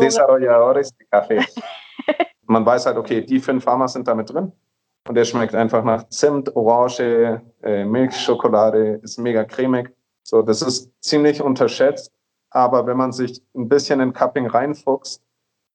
[0.00, 1.46] Desarrolladores de Café.
[2.46, 4.52] Man weiß halt, okay, die fünf Farmers sind damit drin.
[5.08, 9.90] Und der schmeckt einfach nach Zimt, Orange, äh, Milchschokolade, ist mega cremig.
[10.22, 12.12] So, das ist ziemlich unterschätzt.
[12.50, 15.22] Aber wenn man sich ein bisschen in Cupping reinfuchst,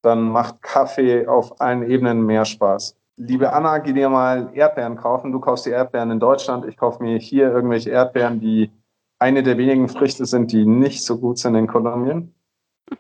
[0.04, 2.96] dann macht Kaffee auf allen Ebenen mehr Spaß.
[3.18, 5.32] Liebe Anna, geh dir mal Erdbeeren kaufen.
[5.32, 6.66] Du kaufst die Erdbeeren in Deutschland.
[6.66, 8.72] Ich kaufe mir hier irgendwelche Erdbeeren, die
[9.20, 12.34] eine der wenigen Früchte sind, die nicht so gut sind in Kolumbien.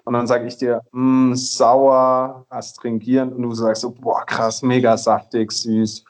[0.03, 3.33] Und dann sage ich dir, mh, mm, sauer, astringierend.
[3.33, 6.03] Und du sagst so, boah, krass, mega saftig, süß.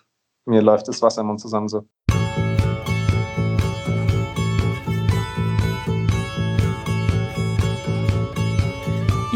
[0.46, 1.86] Mir läuft das Wasser im Mund zusammen so.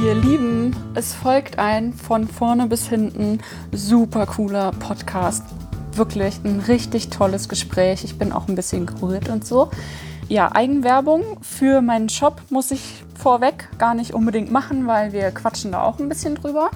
[0.04, 3.40] Ihr Lieben, es folgt ein von vorne bis hinten
[3.72, 5.44] super cooler Podcast.
[5.94, 8.04] Wirklich ein richtig tolles Gespräch.
[8.04, 9.70] Ich bin auch ein bisschen gerührt und so.
[10.28, 15.72] Ja, Eigenwerbung für meinen Shop muss ich vorweg gar nicht unbedingt machen, weil wir quatschen
[15.72, 16.72] da auch ein bisschen drüber.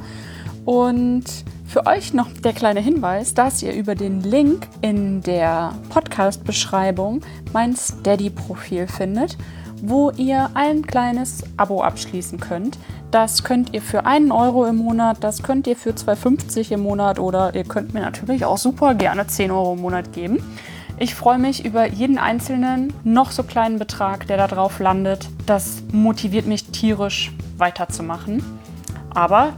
[0.63, 1.25] Und
[1.67, 7.75] für euch noch der kleine Hinweis, dass ihr über den Link in der Podcast-Beschreibung mein
[7.75, 9.37] Steady-Profil findet,
[9.81, 12.77] wo ihr ein kleines Abo abschließen könnt.
[13.11, 17.19] Das könnt ihr für einen Euro im Monat, das könnt ihr für 2,50 im Monat
[17.19, 20.43] oder ihr könnt mir natürlich auch super gerne 10 Euro im Monat geben.
[20.97, 25.27] Ich freue mich über jeden einzelnen, noch so kleinen Betrag, der da drauf landet.
[25.45, 28.41] Das motiviert mich tierisch weiterzumachen.
[29.13, 29.53] Aber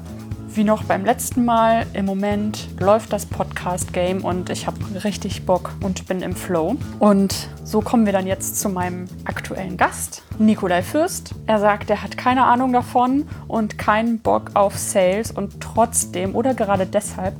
[0.48, 5.74] wie noch beim letzten Mal, im Moment läuft das Podcast-Game und ich habe richtig Bock
[5.84, 6.76] und bin im Flow.
[6.98, 11.36] Und so kommen wir dann jetzt zu meinem aktuellen Gast, Nikolai Fürst.
[11.46, 16.56] Er sagt, er hat keine Ahnung davon und keinen Bock auf Sales und trotzdem oder
[16.56, 17.36] gerade deshalb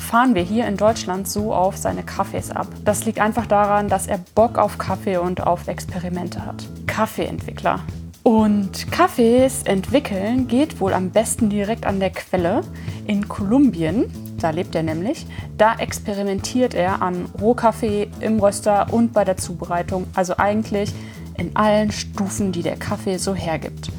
[0.00, 2.66] fahren wir hier in Deutschland so auf seine Kaffees ab.
[2.84, 6.66] Das liegt einfach daran, dass er Bock auf Kaffee und auf Experimente hat.
[6.86, 7.80] Kaffeeentwickler.
[8.22, 12.62] Und Kaffees entwickeln geht wohl am besten direkt an der Quelle.
[13.06, 19.24] In Kolumbien, da lebt er nämlich, da experimentiert er an Rohkaffee, im Röster und bei
[19.24, 20.06] der Zubereitung.
[20.14, 20.92] Also eigentlich
[21.38, 23.90] in allen Stufen, die der Kaffee so hergibt.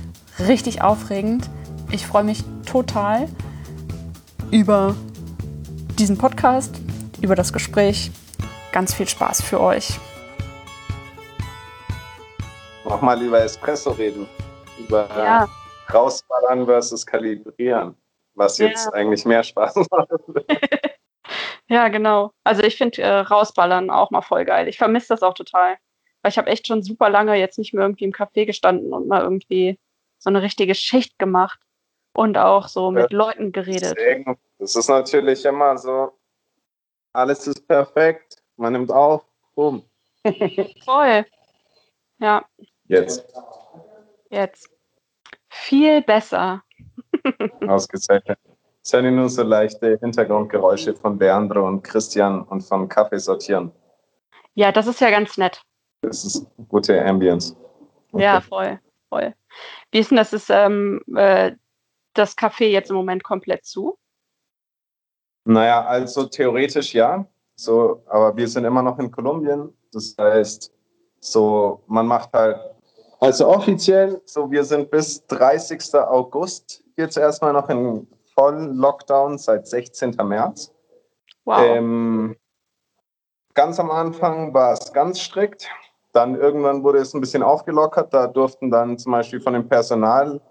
[0.47, 1.49] Richtig aufregend.
[1.89, 3.27] Ich freue mich total
[4.51, 4.95] über
[6.01, 6.81] diesen Podcast,
[7.21, 8.09] über das Gespräch.
[8.71, 9.99] Ganz viel Spaß für euch.
[12.83, 14.25] Nochmal über Espresso reden,
[14.79, 15.47] über ja.
[15.93, 17.95] rausballern versus kalibrieren,
[18.33, 18.69] was ja.
[18.69, 20.09] jetzt eigentlich mehr Spaß macht.
[21.69, 22.31] ja, genau.
[22.43, 24.67] Also ich finde äh, rausballern auch mal voll geil.
[24.67, 25.77] Ich vermisse das auch total.
[26.23, 29.07] Weil ich habe echt schon super lange jetzt nicht mehr irgendwie im Café gestanden und
[29.07, 29.77] mal irgendwie
[30.17, 31.59] so eine richtige Schicht gemacht
[32.13, 33.17] und auch so mit ja.
[33.17, 33.95] Leuten geredet.
[33.97, 36.11] Deswegen das ist natürlich immer so,
[37.13, 39.83] alles ist perfekt, man nimmt auf, boom.
[40.85, 41.25] Voll.
[42.19, 42.45] Ja.
[42.85, 43.25] Jetzt.
[44.29, 44.69] Jetzt.
[45.49, 46.63] Viel besser.
[47.67, 48.37] Ausgezeichnet.
[48.83, 53.71] Es sind nur so leichte Hintergrundgeräusche von Leandro und Christian und vom Kaffee sortieren.
[54.53, 55.61] Ja, das ist ja ganz nett.
[56.01, 57.55] Das ist gute Ambience.
[58.11, 58.23] Okay.
[58.23, 58.79] Ja, voll,
[59.09, 59.33] voll.
[59.91, 60.33] Wie ist denn das?
[60.33, 61.53] Ist ähm, äh,
[62.13, 63.97] das Café jetzt im Moment komplett zu?
[65.45, 67.25] Naja, also theoretisch ja.
[67.55, 69.73] So, aber wir sind immer noch in Kolumbien.
[69.91, 70.73] Das heißt,
[71.19, 72.57] so, man macht halt,
[73.19, 75.95] also offiziell, so, wir sind bis 30.
[75.95, 80.15] August jetzt erstmal noch in vollen Lockdown seit 16.
[80.23, 80.73] März.
[81.45, 81.59] Wow.
[81.61, 82.35] Ähm,
[83.53, 85.67] ganz am Anfang war es ganz strikt.
[86.13, 88.13] Dann irgendwann wurde es ein bisschen aufgelockert.
[88.13, 90.41] Da durften dann zum Beispiel von dem Personalausweis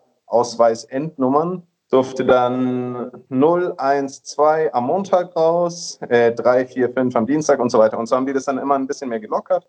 [0.84, 7.58] Endnummern durfte dann 0, 1, 2 am Montag raus, äh, 3, 4, 5 am Dienstag
[7.58, 7.98] und so weiter.
[7.98, 9.68] Und so haben die das dann immer ein bisschen mehr gelockert.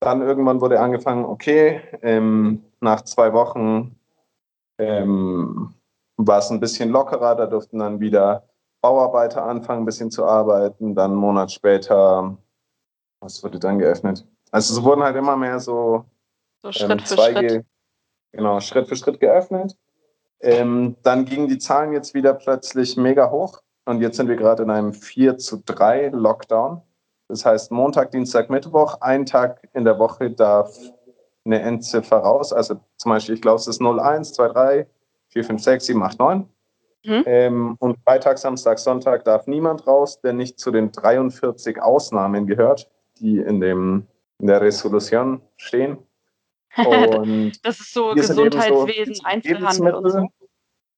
[0.00, 3.96] Dann irgendwann wurde angefangen, okay, ähm, nach zwei Wochen
[4.78, 5.74] ähm,
[6.16, 8.48] war es ein bisschen lockerer, da durften dann wieder
[8.80, 10.94] Bauarbeiter anfangen, ein bisschen zu arbeiten.
[10.94, 12.36] Dann einen Monat später,
[13.20, 14.24] was wurde dann geöffnet?
[14.52, 16.04] Also es wurden halt immer mehr so,
[16.62, 17.66] so Schritt ähm, für Schritt.
[18.32, 19.76] Genau, Schritt für Schritt geöffnet.
[20.40, 24.62] Ähm, dann gingen die Zahlen jetzt wieder plötzlich mega hoch und jetzt sind wir gerade
[24.62, 26.82] in einem 4 zu 3 Lockdown.
[27.28, 30.76] Das heißt, Montag, Dienstag, Mittwoch, ein Tag in der Woche darf
[31.44, 32.52] eine Endziffer raus.
[32.52, 34.86] Also zum Beispiel, ich glaube, es ist 0, 1, 2, 3,
[35.28, 36.48] 4, 5, 6, 7, 8, 9.
[37.04, 37.22] Mhm.
[37.26, 42.90] Ähm, und Freitag, Samstag, Sonntag darf niemand raus, der nicht zu den 43 Ausnahmen gehört,
[43.20, 44.06] die in, dem,
[44.38, 45.98] in der Resolution stehen.
[46.86, 50.18] Und das ist so Gesundheitswesen, so Einzelhandel und so.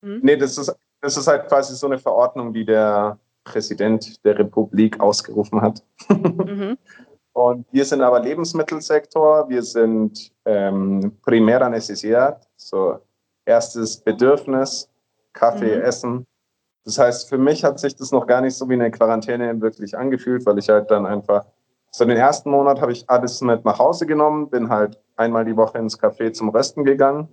[0.02, 0.20] Hm?
[0.22, 5.00] Nee, das ist, das ist halt quasi so eine Verordnung, die der Präsident der Republik
[5.00, 5.82] ausgerufen hat.
[6.08, 6.76] Mhm.
[7.32, 12.98] Und wir sind aber Lebensmittelsektor, wir sind ähm, Primera Necesidad, so
[13.44, 14.90] erstes Bedürfnis,
[15.32, 15.82] Kaffee, mhm.
[15.82, 16.26] Essen.
[16.84, 19.96] Das heißt, für mich hat sich das noch gar nicht so wie eine Quarantäne wirklich
[19.96, 21.46] angefühlt, weil ich halt dann einfach,
[21.92, 25.56] so den ersten Monat habe ich alles mit nach Hause genommen, bin halt einmal die
[25.56, 27.28] Woche ins Café zum Rösten gegangen.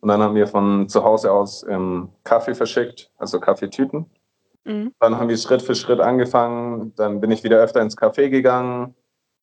[0.00, 4.06] Und dann haben wir von zu Hause aus ähm, Kaffee verschickt, also Kaffeetüten.
[4.64, 4.92] Mhm.
[5.00, 6.92] Dann haben wir Schritt für Schritt angefangen.
[6.96, 8.94] Dann bin ich wieder öfter ins Café gegangen.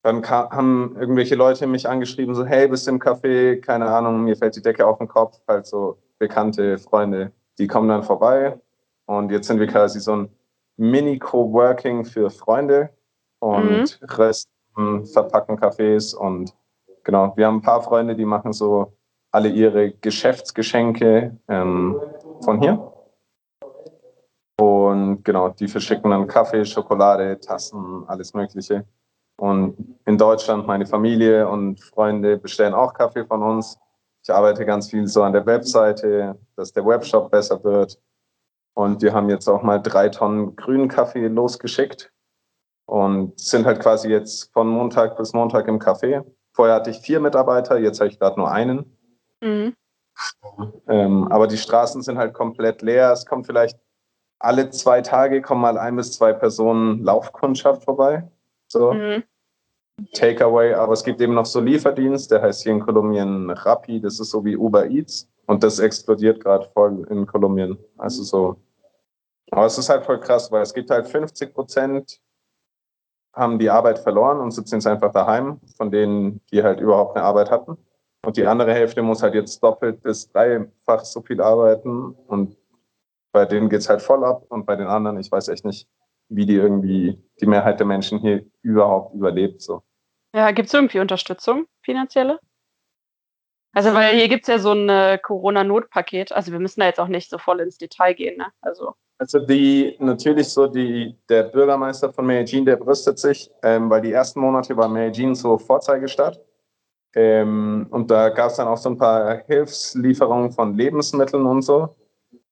[0.04, 3.60] Dann kam, haben irgendwelche Leute mich angeschrieben, so, hey, bist du im Café?
[3.60, 5.40] Keine Ahnung, mir fällt die Decke auf den Kopf.
[5.48, 8.60] Halt so bekannte Freunde, die kommen dann vorbei.
[9.06, 10.30] Und jetzt sind wir quasi so ein
[10.78, 12.90] Mini-Coworking für Freunde
[13.40, 14.08] und mhm.
[14.08, 16.54] Rösten, verpacken Cafés und
[17.04, 18.94] genau, wir haben ein paar Freunde, die machen so
[19.32, 22.00] alle ihre Geschäftsgeschenke ähm,
[22.44, 22.94] von hier.
[24.60, 28.86] Und genau, die verschicken dann Kaffee, Schokolade, Tassen, alles Mögliche.
[29.38, 33.78] Und in Deutschland meine Familie und Freunde bestellen auch Kaffee von uns.
[34.24, 38.00] Ich arbeite ganz viel so an der Webseite, dass der Webshop besser wird.
[38.76, 42.12] Und wir haben jetzt auch mal drei Tonnen grünen Kaffee losgeschickt
[42.86, 46.24] und sind halt quasi jetzt von Montag bis Montag im Café.
[46.54, 48.98] Vorher hatte ich vier Mitarbeiter, jetzt habe ich gerade nur einen.
[49.42, 49.76] Mhm.
[50.88, 53.12] Ähm, aber die Straßen sind halt komplett leer.
[53.12, 53.80] Es kommt vielleicht
[54.40, 58.30] alle zwei Tage kommen mal ein bis zwei Personen Laufkundschaft vorbei.
[58.68, 58.94] So.
[58.94, 59.24] Mhm.
[60.14, 64.20] Takeaway, aber es gibt eben noch so Lieferdienst, der heißt hier in Kolumbien Rappi, das
[64.20, 67.78] ist so wie Uber Eats und das explodiert gerade voll in Kolumbien.
[67.98, 68.58] Also so.
[69.52, 72.20] Aber es ist halt voll krass, weil es gibt halt 50 Prozent
[73.34, 77.26] haben die Arbeit verloren und sitzen jetzt einfach daheim, von denen, die halt überhaupt eine
[77.26, 77.78] Arbeit hatten.
[78.26, 82.16] Und die andere Hälfte muss halt jetzt doppelt bis dreifach so viel arbeiten.
[82.28, 82.56] Und
[83.34, 84.46] bei denen geht es halt voll ab.
[84.50, 85.90] Und bei den anderen, ich weiß echt nicht,
[86.30, 89.62] wie die irgendwie, die Mehrheit der Menschen hier überhaupt überlebt.
[89.62, 89.84] So.
[90.34, 92.40] Ja, gibt es irgendwie Unterstützung, finanzielle?
[93.74, 96.32] Also, weil hier gibt es ja so ein äh, Corona-Notpaket.
[96.32, 98.38] Also, wir müssen da jetzt auch nicht so voll ins Detail gehen.
[98.38, 98.48] Ne?
[98.62, 98.96] Also.
[99.18, 104.12] Also die natürlich so die der Bürgermeister von Medellin, der brüstet sich, ähm, weil die
[104.12, 106.42] ersten Monate war Medellin so Vorzeigestadt
[107.16, 111.96] ähm, und da gab es dann auch so ein paar Hilfslieferungen von Lebensmitteln und so.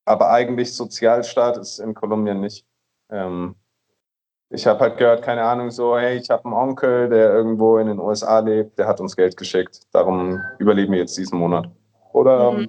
[0.04, 2.64] Aber eigentlich Sozialstaat ist in Kolumbien nicht.
[3.10, 3.56] Ähm,
[4.50, 7.86] ich habe halt gehört, keine Ahnung, so, hey, ich habe einen Onkel, der irgendwo in
[7.86, 9.80] den USA lebt, der hat uns Geld geschickt.
[9.92, 11.68] Darum überleben wir jetzt diesen Monat.
[12.12, 12.68] Oder, mhm.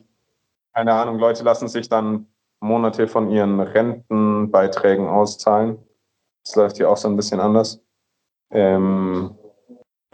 [0.74, 2.28] keine Ahnung, Leute lassen sich dann
[2.64, 5.78] Monate von ihren Rentenbeiträgen auszahlen.
[6.46, 7.82] Das läuft hier auch so ein bisschen anders.
[8.52, 9.36] Ähm,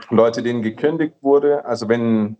[0.09, 1.65] Leute, denen gekündigt wurde.
[1.65, 2.37] Also wenn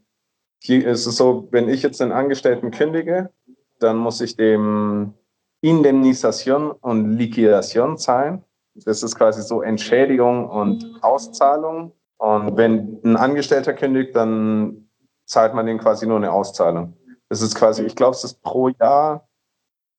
[0.62, 3.32] hier ist es so, wenn ich jetzt einen Angestellten kündige,
[3.80, 5.14] dann muss ich dem
[5.62, 8.44] Indemnisation und Liquidation zahlen.
[8.74, 11.92] Das ist quasi so Entschädigung und Auszahlung.
[12.18, 14.90] Und wenn ein Angestellter kündigt, dann
[15.26, 16.98] zahlt man dem quasi nur eine Auszahlung.
[17.30, 19.29] Das ist quasi, ich glaube, es ist pro Jahr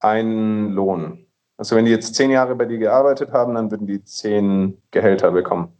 [0.00, 1.26] ein Lohn.
[1.56, 5.30] Also wenn die jetzt zehn Jahre bei dir gearbeitet haben, dann würden die zehn Gehälter
[5.30, 5.76] bekommen.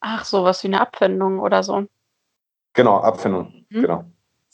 [0.00, 1.86] Ach, sowas wie eine Abfindung oder so.
[2.74, 3.64] Genau, Abfindung.
[3.70, 3.80] Mhm.
[3.80, 4.04] Genau.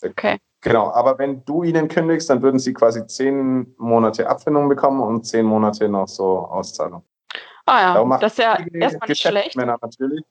[0.01, 0.39] Okay.
[0.61, 5.25] Genau, aber wenn du ihnen kündigst, dann würden sie quasi zehn Monate Abfindung bekommen und
[5.25, 7.03] zehn Monate noch so Auszahlung.
[7.65, 9.55] Ah ja, das ist ja erstmal nicht schlecht.
[9.57, 10.23] natürlich.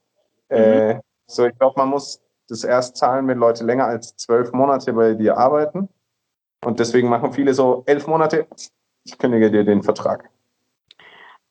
[0.49, 0.57] Mhm.
[0.57, 4.93] Äh, so, ich glaube, man muss das erst zahlen, wenn Leute länger als zwölf Monate
[4.95, 5.89] bei dir arbeiten.
[6.65, 8.47] Und deswegen machen viele so elf Monate,
[9.05, 10.31] ich kündige dir den Vertrag.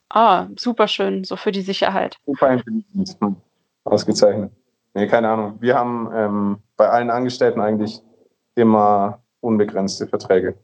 [0.09, 2.17] Ah, super schön, so für die Sicherheit.
[2.25, 3.17] Super intelligent.
[3.19, 3.35] Hm.
[3.83, 4.51] Ausgezeichnet.
[4.93, 5.57] Nee, keine Ahnung.
[5.61, 8.01] Wir haben ähm, bei allen Angestellten eigentlich
[8.55, 10.57] immer unbegrenzte Verträge.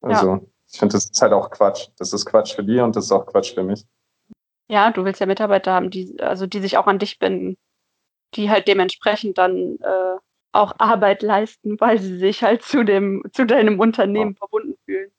[0.00, 0.40] Also, ja.
[0.70, 1.88] ich finde, das ist halt auch Quatsch.
[1.98, 3.84] Das ist Quatsch für die und das ist auch Quatsch für mich.
[4.68, 7.56] Ja, du willst ja Mitarbeiter haben, die, also die sich auch an dich binden,
[8.34, 10.16] die halt dementsprechend dann äh,
[10.52, 15.10] auch Arbeit leisten, weil sie sich halt zu dem, zu deinem Unternehmen verbunden fühlen.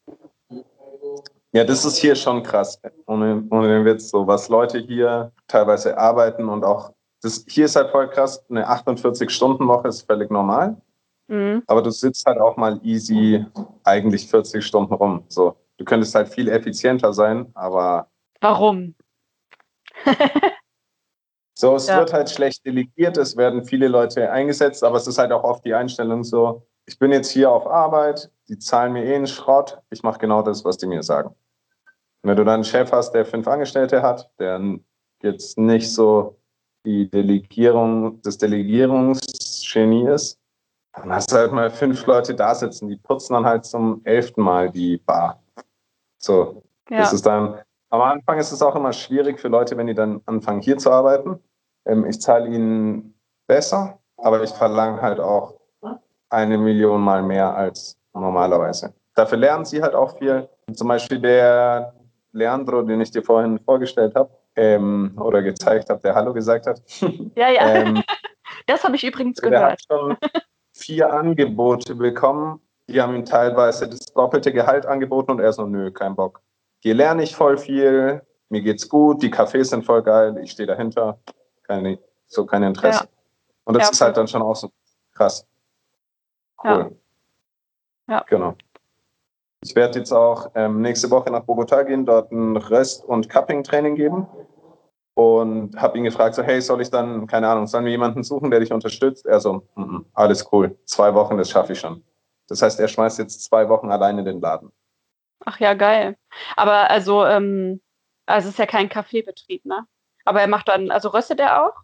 [1.52, 5.98] Ja, das ist hier schon krass, ohne, ohne den Witz, so was Leute hier teilweise
[5.98, 10.80] arbeiten und auch, das, hier ist halt voll krass, eine 48-Stunden-Woche ist völlig normal,
[11.28, 11.62] mhm.
[11.66, 13.44] aber du sitzt halt auch mal easy
[13.84, 15.24] eigentlich 40 Stunden rum.
[15.28, 18.08] So, du könntest halt viel effizienter sein, aber.
[18.40, 18.94] Warum?
[21.62, 21.98] So, es ja.
[21.98, 25.64] wird halt schlecht delegiert, es werden viele Leute eingesetzt, aber es ist halt auch oft
[25.64, 29.78] die Einstellung so, ich bin jetzt hier auf Arbeit, die zahlen mir eh einen Schrott,
[29.90, 31.28] ich mache genau das, was die mir sagen.
[31.28, 34.60] Und wenn du dann einen Chef hast, der fünf Angestellte hat, der
[35.22, 36.36] jetzt nicht so
[36.84, 40.40] die Delegierung, das Delegierungsgenie ist,
[40.94, 44.42] dann hast du halt mal fünf Leute da sitzen, die putzen dann halt zum elften
[44.42, 45.40] Mal die Bar.
[46.18, 46.98] So, ja.
[46.98, 50.22] das ist dann am Anfang ist es auch immer schwierig für Leute, wenn die dann
[50.24, 51.38] anfangen, hier zu arbeiten.
[51.86, 53.14] Ähm, ich zahle ihnen
[53.46, 55.54] besser, aber ich verlange halt auch
[56.30, 58.94] eine Million Mal mehr als normalerweise.
[59.14, 60.48] Dafür lernen sie halt auch viel.
[60.72, 61.94] Zum Beispiel der
[62.32, 66.80] Leandro, den ich dir vorhin vorgestellt habe ähm, oder gezeigt habe, der Hallo gesagt hat.
[67.36, 67.74] Ja, ja.
[67.74, 68.02] ähm,
[68.66, 69.54] das habe ich übrigens gehört.
[69.54, 70.16] Der hat schon
[70.74, 72.60] vier Angebote bekommen.
[72.88, 76.40] Die haben ihm teilweise das doppelte Gehalt angeboten und er so, nö, kein Bock.
[76.80, 80.66] Hier lerne ich voll viel, mir geht's gut, die Cafés sind voll geil, ich stehe
[80.66, 81.18] dahinter.
[81.62, 83.04] Keine, so kein Interesse.
[83.04, 83.10] Ja.
[83.64, 84.70] Und das ja, ist halt dann schon auch so
[85.12, 85.46] krass.
[86.62, 86.96] Cool.
[88.08, 88.14] Ja.
[88.14, 88.24] ja.
[88.28, 88.54] Genau.
[89.64, 93.94] Ich werde jetzt auch ähm, nächste Woche nach Bogotá gehen, dort ein Röst- und Cupping-Training
[93.94, 94.26] geben.
[95.14, 98.50] Und habe ihn gefragt, so, hey, soll ich dann, keine Ahnung, sollen wir jemanden suchen,
[98.50, 99.26] der dich unterstützt?
[99.26, 102.02] Er so, mm -mm, alles cool, zwei Wochen, das schaffe ich schon.
[102.48, 104.72] Das heißt, er schmeißt jetzt zwei Wochen alleine den Laden.
[105.44, 106.16] Ach ja, geil.
[106.56, 107.80] Aber also, ähm,
[108.26, 109.86] also es ist ja kein Kaffeebetrieb, ne?
[110.24, 111.74] Aber er macht dann, also röstet er auch?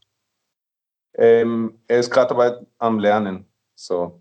[1.14, 3.46] Ähm, er ist gerade dabei am Lernen.
[3.74, 4.20] So.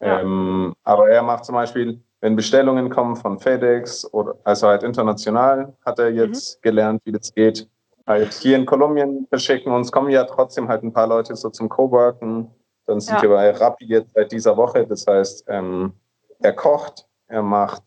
[0.00, 0.20] Ja.
[0.20, 5.76] Ähm, aber er macht zum Beispiel, wenn Bestellungen kommen von FedEx oder also halt international,
[5.84, 6.62] hat er jetzt mhm.
[6.62, 7.68] gelernt, wie das geht.
[8.06, 11.68] Halt hier in Kolumbien verschicken uns kommen ja trotzdem halt ein paar Leute so zum
[11.68, 12.50] Coworken.
[12.86, 13.22] Dann sind ja.
[13.22, 14.86] wir bei Rappi jetzt seit dieser Woche.
[14.86, 15.94] Das heißt, ähm,
[16.40, 17.82] er kocht, er macht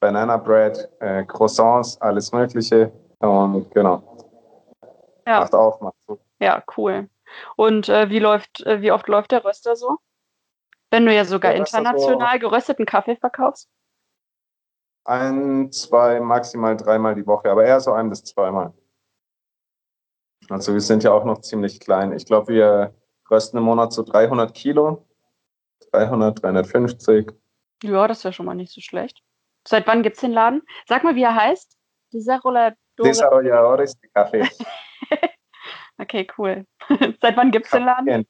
[0.00, 2.90] Banana Bread, äh, Croissants, alles Mögliche.
[3.20, 4.11] Und genau.
[5.26, 5.40] Ja.
[5.40, 6.18] Macht auf, macht so.
[6.40, 7.08] Ja, cool.
[7.56, 9.98] Und äh, wie läuft, äh, wie oft läuft der Röster so?
[10.90, 13.68] Wenn du ja sogar international so gerösteten Kaffee verkaufst?
[15.04, 18.74] Ein, zwei, maximal dreimal die Woche, aber eher so ein bis zweimal.
[20.48, 22.12] Also wir sind ja auch noch ziemlich klein.
[22.12, 22.94] Ich glaube, wir
[23.30, 25.06] rösten im Monat so 300 Kilo.
[25.92, 27.32] 300, 350.
[27.82, 29.22] Ja, das wäre schon mal nicht so schlecht.
[29.66, 30.62] Seit wann gibt es den Laden?
[30.86, 31.76] Sag mal, wie er heißt.
[32.98, 34.66] Desarrolladores de Café.
[35.98, 36.66] okay, cool.
[37.20, 38.26] Seit wann gibt es den Laden?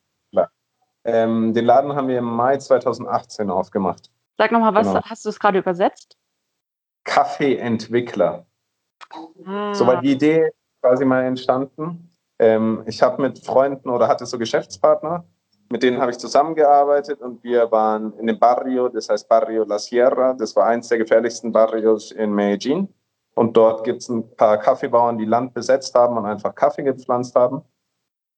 [1.05, 4.11] Ähm, den Laden haben wir im Mai 2018 aufgemacht.
[4.39, 5.03] Sag nochmal, was genau.
[5.03, 6.17] hast du es gerade übersetzt?
[7.05, 8.47] Kaffeeentwickler.
[9.45, 9.75] Ah.
[9.75, 10.51] So war die Idee
[10.81, 12.11] quasi mal entstanden.
[12.39, 15.25] Ähm, ich habe mit Freunden oder hatte so Geschäftspartner,
[15.71, 19.79] mit denen habe ich zusammengearbeitet und wir waren in dem Barrio, das heißt Barrio La
[19.79, 20.35] Sierra.
[20.35, 22.89] Das war eins der gefährlichsten Barrios in Medellin.
[23.35, 27.35] Und dort gibt es ein paar Kaffeebauern, die Land besetzt haben und einfach Kaffee gepflanzt
[27.35, 27.63] haben.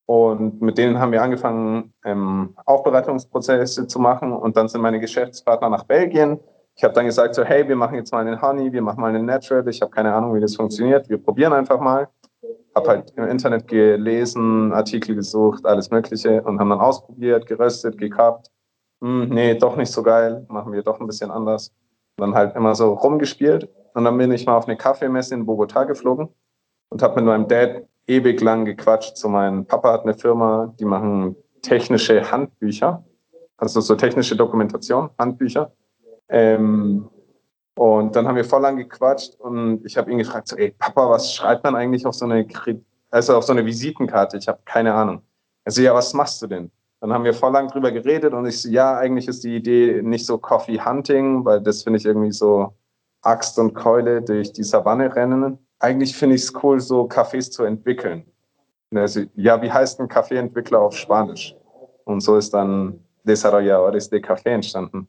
[0.06, 4.32] Und mit denen haben wir angefangen, ähm, Aufbereitungsprozesse zu machen.
[4.32, 6.38] Und dann sind meine Geschäftspartner nach Belgien.
[6.76, 9.14] Ich habe dann gesagt, so, hey, wir machen jetzt mal einen Honey, wir machen mal
[9.14, 9.66] einen Natural.
[9.68, 11.08] Ich habe keine Ahnung, wie das funktioniert.
[11.08, 12.08] Wir probieren einfach mal
[12.74, 18.50] habe halt im Internet gelesen, Artikel gesucht, alles Mögliche und haben dann ausprobiert, geröstet, gekappt.
[19.00, 21.68] Hm, nee, doch nicht so geil, machen wir doch ein bisschen anders.
[22.18, 23.68] Und dann halt immer so rumgespielt.
[23.94, 26.28] Und dann bin ich mal auf eine Kaffeemesse in Bogotá geflogen
[26.90, 29.16] und habe mit meinem Dad ewig lang gequatscht.
[29.16, 33.04] So mein Papa hat eine Firma, die machen technische Handbücher,
[33.56, 35.72] also so technische Dokumentation, Handbücher.
[36.28, 37.08] Ähm,
[37.76, 41.10] und dann haben wir voll lang gequatscht und ich habe ihn gefragt, so, ey Papa,
[41.10, 42.46] was schreibt man eigentlich auf so eine,
[43.10, 44.36] also auf so eine Visitenkarte?
[44.36, 45.22] Ich habe keine Ahnung.
[45.64, 46.70] Er so, ja, was machst du denn?
[47.00, 50.02] Dann haben wir voll lang drüber geredet und ich so, ja, eigentlich ist die Idee
[50.02, 52.74] nicht so Coffee Hunting, weil das finde ich irgendwie so
[53.24, 55.58] Axt und Keule durch die Savanne rennen.
[55.78, 58.24] Eigentlich finde ich es cool, so Cafés zu entwickeln.
[59.06, 61.56] So, ja, wie heißt ein Kaffeeentwickler auf Spanisch?
[62.04, 65.08] Und so ist dann Desarrolladores de Café entstanden.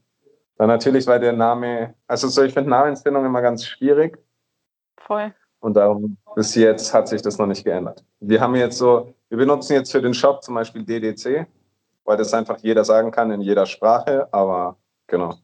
[0.58, 4.18] Dann natürlich, weil der Name, also so, ich finde Namensfindung immer ganz schwierig.
[4.98, 5.34] Voll.
[5.60, 8.04] Und darum, bis jetzt hat sich das noch nicht geändert.
[8.20, 11.48] Wir haben jetzt so, wir benutzen jetzt für den Shop zum Beispiel DDC,
[12.06, 15.36] weil das einfach jeder sagen kann in jeder Sprache, aber genau.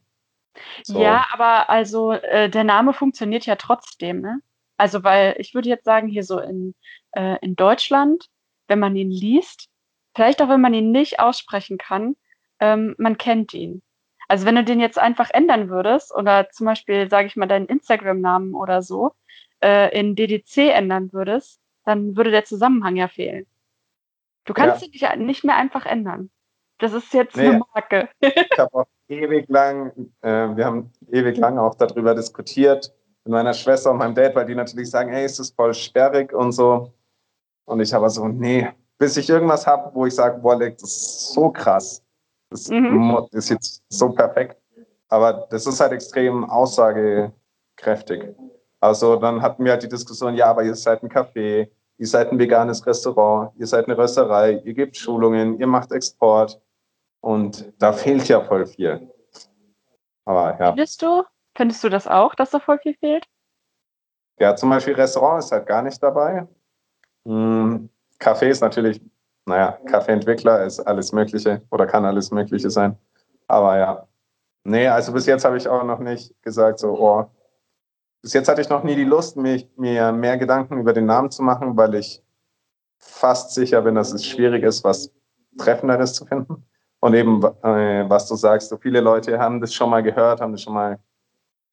[0.83, 1.01] So.
[1.01, 4.39] Ja, aber also äh, der Name funktioniert ja trotzdem, ne?
[4.77, 6.73] Also, weil ich würde jetzt sagen, hier so in,
[7.11, 8.29] äh, in Deutschland,
[8.67, 9.69] wenn man ihn liest,
[10.15, 12.15] vielleicht auch wenn man ihn nicht aussprechen kann,
[12.59, 13.81] ähm, man kennt ihn.
[14.27, 17.65] Also wenn du den jetzt einfach ändern würdest oder zum Beispiel, sage ich mal, deinen
[17.65, 19.11] Instagram-Namen oder so
[19.61, 23.45] äh, in DDC ändern würdest, dann würde der Zusammenhang ja fehlen.
[24.45, 24.87] Du kannst ja.
[24.87, 26.31] dich nicht mehr einfach ändern.
[26.81, 28.09] Das ist jetzt nee, eine Marke.
[28.19, 32.91] ich habe auch ewig lang, äh, wir haben ewig lang auch darüber diskutiert
[33.23, 36.33] mit meiner Schwester und meinem Dad, weil die natürlich sagen, hey, ist das voll sperrig
[36.33, 36.91] und so.
[37.65, 41.33] Und ich habe so, nee, bis ich irgendwas habe, wo ich sage, boah, das ist
[41.33, 42.03] so krass.
[42.49, 43.27] Das mhm.
[43.31, 44.57] ist jetzt so perfekt.
[45.07, 48.23] Aber das ist halt extrem aussagekräftig.
[48.79, 51.69] Also dann hatten wir halt die Diskussion, ja, aber ihr seid ein Café,
[51.99, 56.59] ihr seid ein veganes Restaurant, ihr seid eine Rösterei, ihr gebt Schulungen, ihr macht Export.
[57.21, 59.11] Und da fehlt ja voll viel.
[60.25, 60.67] Aber ja.
[60.67, 61.23] Findest du?
[61.55, 63.25] Findest du das auch, dass da voll viel fehlt?
[64.39, 66.47] Ja, zum Beispiel Restaurant ist halt gar nicht dabei.
[67.25, 69.01] Hm, Café ist natürlich
[69.45, 72.97] naja, Kaffeeentwickler ist alles Mögliche oder kann alles Mögliche sein.
[73.47, 74.07] Aber ja.
[74.63, 77.25] Nee, also bis jetzt habe ich auch noch nicht gesagt, so, oh,
[78.21, 81.31] bis jetzt hatte ich noch nie die Lust, mich, mir mehr Gedanken über den Namen
[81.31, 82.23] zu machen, weil ich
[82.99, 85.11] fast sicher bin, dass es schwierig ist, was
[85.57, 86.63] Treffenderes zu finden.
[87.01, 90.51] Und eben, äh, was du sagst, so viele Leute haben das schon mal gehört, haben
[90.51, 90.99] das schon mal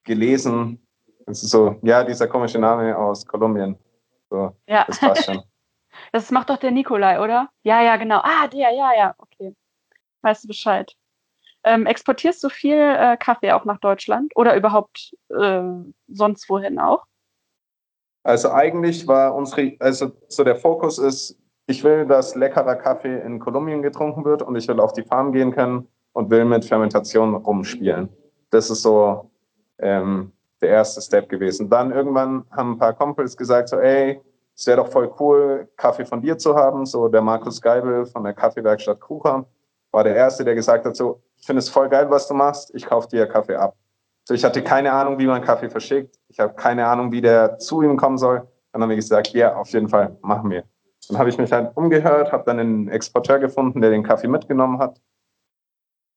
[0.03, 0.85] gelesen.
[1.27, 3.77] Es ist so, ja, dieser komische Name aus Kolumbien.
[4.31, 4.83] So, ja.
[4.87, 5.41] Das passt schon.
[6.13, 7.49] Das macht doch der Nikolai, oder?
[7.63, 8.19] Ja, ja, genau.
[8.23, 9.53] Ah, der, ja, ja, okay.
[10.21, 10.95] Weißt du Bescheid.
[11.63, 15.61] Ähm, exportierst du viel äh, Kaffee auch nach Deutschland oder überhaupt äh,
[16.07, 17.05] sonst wohin auch?
[18.23, 21.37] Also eigentlich war unsere, also so der Fokus ist,
[21.69, 25.31] ich will, dass leckerer Kaffee in Kolumbien getrunken wird und ich will auf die Farm
[25.31, 28.09] gehen können und will mit Fermentation rumspielen.
[28.49, 29.29] Das ist so
[29.77, 31.69] ähm, der erste Step gewesen.
[31.69, 34.19] Dann irgendwann haben ein paar Kumpels gesagt, so, ey,
[34.55, 36.87] es wäre doch voll cool, Kaffee von dir zu haben.
[36.87, 39.45] So der Markus Geibel von der Kaffeewerkstatt Kucha
[39.91, 42.73] war der Erste, der gesagt hat, so, ich finde es voll geil, was du machst,
[42.73, 43.75] ich kaufe dir Kaffee ab.
[44.27, 46.15] So, ich hatte keine Ahnung, wie man Kaffee verschickt.
[46.29, 48.47] Ich habe keine Ahnung, wie der zu ihm kommen soll.
[48.71, 50.63] Dann haben wir gesagt, ja, auf jeden Fall, machen wir.
[51.07, 54.79] Dann habe ich mich halt umgehört, habe dann einen Exporteur gefunden, der den Kaffee mitgenommen
[54.79, 55.01] hat.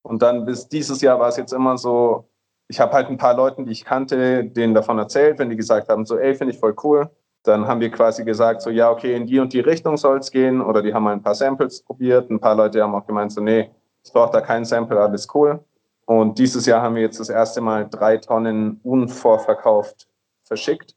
[0.02, 2.28] Und dann bis dieses Jahr war es jetzt immer so,
[2.68, 5.88] ich habe halt ein paar Leuten, die ich kannte, denen davon erzählt, wenn die gesagt
[5.88, 7.10] haben, so, ey, finde ich voll cool.
[7.44, 10.30] Dann haben wir quasi gesagt, so, ja, okay, in die und die Richtung soll es
[10.30, 10.60] gehen.
[10.60, 12.30] Oder die haben mal ein paar Samples probiert.
[12.30, 13.70] Ein paar Leute haben auch gemeint, so, nee,
[14.04, 15.64] ich brauche da kein Sample, alles cool.
[16.06, 20.08] Und dieses Jahr haben wir jetzt das erste Mal drei Tonnen unvorverkauft
[20.42, 20.96] verschickt.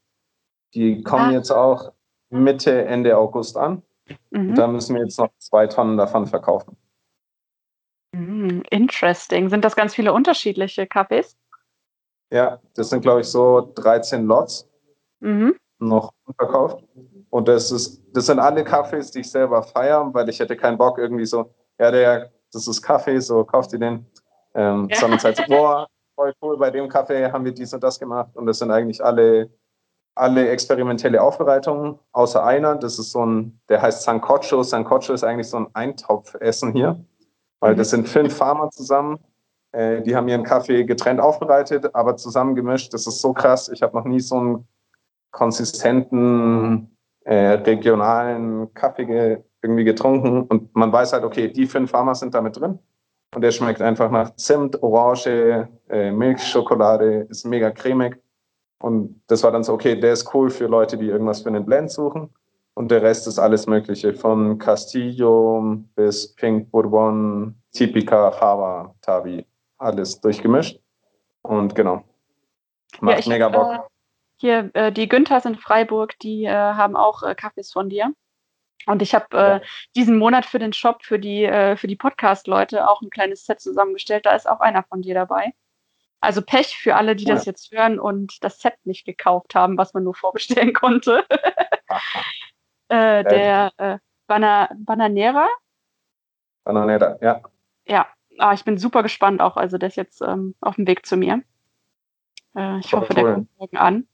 [0.74, 1.32] Die kommen ah.
[1.32, 1.92] jetzt auch
[2.30, 3.82] Mitte, Ende August an.
[4.30, 4.54] Mhm.
[4.54, 6.76] Da müssen wir jetzt noch zwei Tonnen davon verkaufen.
[8.12, 9.48] Mhm, interesting.
[9.48, 11.36] Sind das ganz viele unterschiedliche Kaffees?
[12.30, 14.68] Ja, das sind, glaube ich, so 13 Lots
[15.20, 15.56] mhm.
[15.78, 16.84] noch verkauft.
[17.30, 20.78] Und das, ist, das sind alle Kaffees, die ich selber feiere, weil ich hätte keinen
[20.78, 24.06] Bock irgendwie so, ja, der, das ist Kaffee, so kauft ihr den.
[24.54, 24.96] Ähm, ja.
[24.96, 28.34] Sondern halt so, boah, voll cool, bei dem Kaffee haben wir dies und das gemacht.
[28.34, 29.50] Und das sind eigentlich alle,
[30.16, 32.76] alle experimentelle Aufbereitungen, außer einer.
[32.76, 34.62] Das ist so ein, der heißt Sancocho.
[34.62, 37.04] Sancocho ist eigentlich so ein Eintopfessen hier,
[37.60, 37.78] weil mhm.
[37.78, 39.18] das sind fünf Farmer zusammen
[39.76, 42.94] äh, die haben ihren Kaffee getrennt aufbereitet, aber zusammen gemischt.
[42.94, 43.68] Das ist so krass.
[43.68, 44.68] Ich habe noch nie so einen
[45.32, 50.42] konsistenten, äh, regionalen Kaffee ge irgendwie getrunken.
[50.42, 52.78] Und man weiß halt, okay, die fünf Farmer sind da mit drin.
[53.34, 58.16] Und der schmeckt einfach nach Zimt, Orange, äh, Milch, Schokolade, ist mega cremig.
[58.78, 61.64] Und das war dann so, okay, der ist cool für Leute, die irgendwas für einen
[61.64, 62.30] Blend suchen.
[62.74, 69.46] Und der Rest ist alles Mögliche, von Castillo bis Pink Bourbon, Typica, Java, Tabi
[69.78, 70.78] alles durchgemischt.
[71.42, 72.04] Und genau.
[73.00, 73.72] Macht ja, mega Bock.
[73.72, 73.78] Äh,
[74.38, 78.12] hier, äh, die Günthers in Freiburg, die äh, haben auch äh, Kaffees von dir.
[78.86, 79.60] Und ich habe äh, ja.
[79.96, 83.60] diesen Monat für den Shop, für die, äh, für die Podcast-Leute auch ein kleines Set
[83.60, 84.26] zusammengestellt.
[84.26, 85.54] Da ist auch einer von dir dabei.
[86.20, 87.34] Also Pech für alle, die ja.
[87.34, 91.24] das jetzt hören und das Set nicht gekauft haben, was man nur vorbestellen konnte.
[92.90, 95.48] der äh, Bananera.
[96.64, 97.40] Bananera, ja.
[97.86, 98.06] Ja,
[98.38, 99.56] ah, ich bin super gespannt auch.
[99.56, 101.42] Also der ist jetzt ähm, auf dem Weg zu mir.
[102.56, 104.08] Äh, ich hoffe, der kommt morgen an.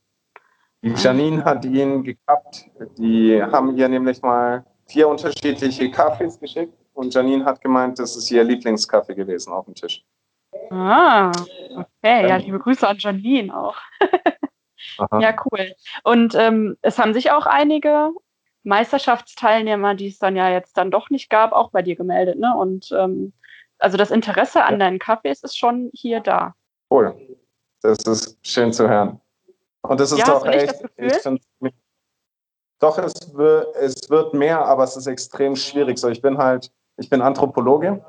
[0.81, 2.65] Die Janine hat ihn gekappt.
[2.97, 8.29] Die haben ihr nämlich mal vier unterschiedliche Kaffees geschickt und Janine hat gemeint, das ist
[8.31, 10.05] ihr Lieblingskaffee gewesen auf dem Tisch.
[10.69, 11.31] Ah,
[11.75, 12.27] okay.
[12.27, 13.77] Ja, liebe Grüße an Janine auch.
[15.19, 15.73] ja, cool.
[16.03, 18.11] Und ähm, es haben sich auch einige
[18.63, 22.39] Meisterschaftsteilnehmer, die es dann ja jetzt dann doch nicht gab, auch bei dir gemeldet.
[22.39, 22.55] Ne?
[22.55, 23.33] Und ähm,
[23.77, 26.55] also das Interesse an deinen Kaffees ist schon hier da.
[26.89, 27.15] Cool.
[27.81, 29.19] Das ist schön zu hören.
[29.81, 30.81] Und das ist ja, doch echt.
[30.95, 31.21] Ich
[32.79, 35.97] doch, es wird, es wird mehr, aber es ist extrem schwierig.
[35.97, 38.03] So, ich bin halt, ich bin Anthropologe.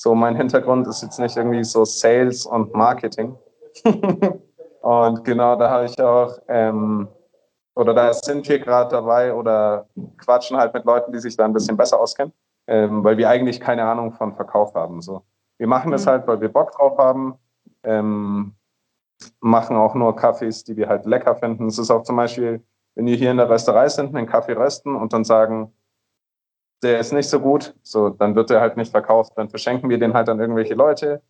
[0.00, 3.36] So, mein Hintergrund ist jetzt nicht irgendwie so Sales und Marketing.
[4.82, 7.08] und genau, da habe ich auch, ähm,
[7.74, 9.86] oder da sind wir gerade dabei oder
[10.16, 12.32] quatschen halt mit Leuten, die sich da ein bisschen besser auskennen
[12.70, 15.02] ähm, weil wir eigentlich keine Ahnung von Verkauf haben.
[15.02, 15.24] So.
[15.58, 16.10] Wir machen das mhm.
[16.10, 17.34] halt, weil wir Bock drauf haben,
[17.82, 18.54] ähm,
[19.40, 21.66] machen auch nur Kaffees, die wir halt lecker finden.
[21.66, 24.94] Es ist auch zum Beispiel, wenn wir hier in der Rösterei sind, einen Kaffee rösten
[24.94, 25.72] und dann sagen,
[26.82, 29.98] der ist nicht so gut, so, dann wird der halt nicht verkauft, dann verschenken wir
[29.98, 31.22] den halt an irgendwelche Leute.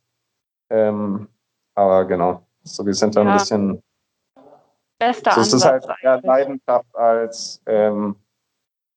[0.70, 1.28] Ähm,
[1.74, 3.32] aber genau, so wir sind dann ja.
[3.32, 3.82] ein bisschen.
[4.98, 8.16] Bester so, Es ist halt eher Leidenschaft als ähm,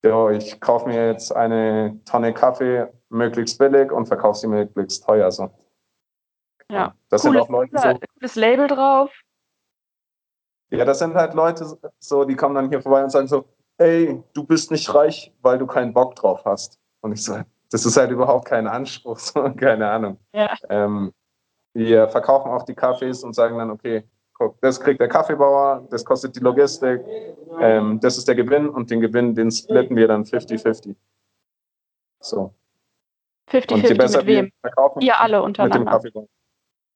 [0.03, 5.31] jo, ich kaufe mir jetzt eine Tonne Kaffee möglichst billig und verkaufe sie möglichst teuer.
[5.31, 5.49] So.
[6.69, 7.99] Ja, das cooles, sind auch Leute so.
[8.19, 9.11] Cooles Label drauf.
[10.71, 13.45] Ja, das sind halt Leute so, die kommen dann hier vorbei und sagen so,
[13.77, 16.79] ey, du bist nicht reich, weil du keinen Bock drauf hast.
[17.01, 17.39] Und ich so,
[17.71, 20.17] das ist halt überhaupt kein Anspruch, so, keine Ahnung.
[20.33, 20.53] Ja.
[20.69, 21.13] Ähm,
[21.73, 26.05] Wir verkaufen auch die Kaffees und sagen dann, okay, guck, das kriegt der Kaffeebauer, das
[26.05, 27.01] kostet die Logistik,
[27.59, 30.95] ähm, das ist der Gewinn und den Gewinn, den splitten wir dann 50-50.
[32.19, 32.53] So.
[33.49, 34.51] 50-50 mit wem?
[34.61, 35.79] Verkaufen, Ihr alle untereinander.
[35.79, 36.27] Mit dem Kaffeebauer.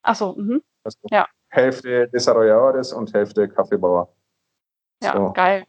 [0.04, 0.63] Achso, mhm.
[0.84, 1.28] Also Ja.
[1.50, 4.10] Hälfte Desarrolladores und Hälfte Kaffeebauer.
[5.04, 5.34] ja, So.
[5.34, 5.66] geil.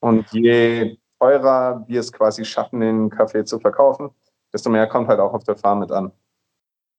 [0.00, 4.10] Und je teurer wir es quasi schaffen, den Kaffee zu verkaufen,
[4.52, 6.12] desto mehr kommt halt auch auf der Farm mit an.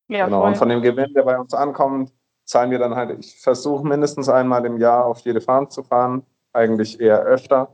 [0.09, 0.39] Ja, genau.
[0.41, 0.47] voll.
[0.49, 2.13] Und von dem Gewinn, der bei uns ankommt,
[2.45, 6.25] zahlen wir dann halt, ich versuche mindestens einmal im Jahr auf jede Farm zu fahren,
[6.51, 7.73] eigentlich eher öfter,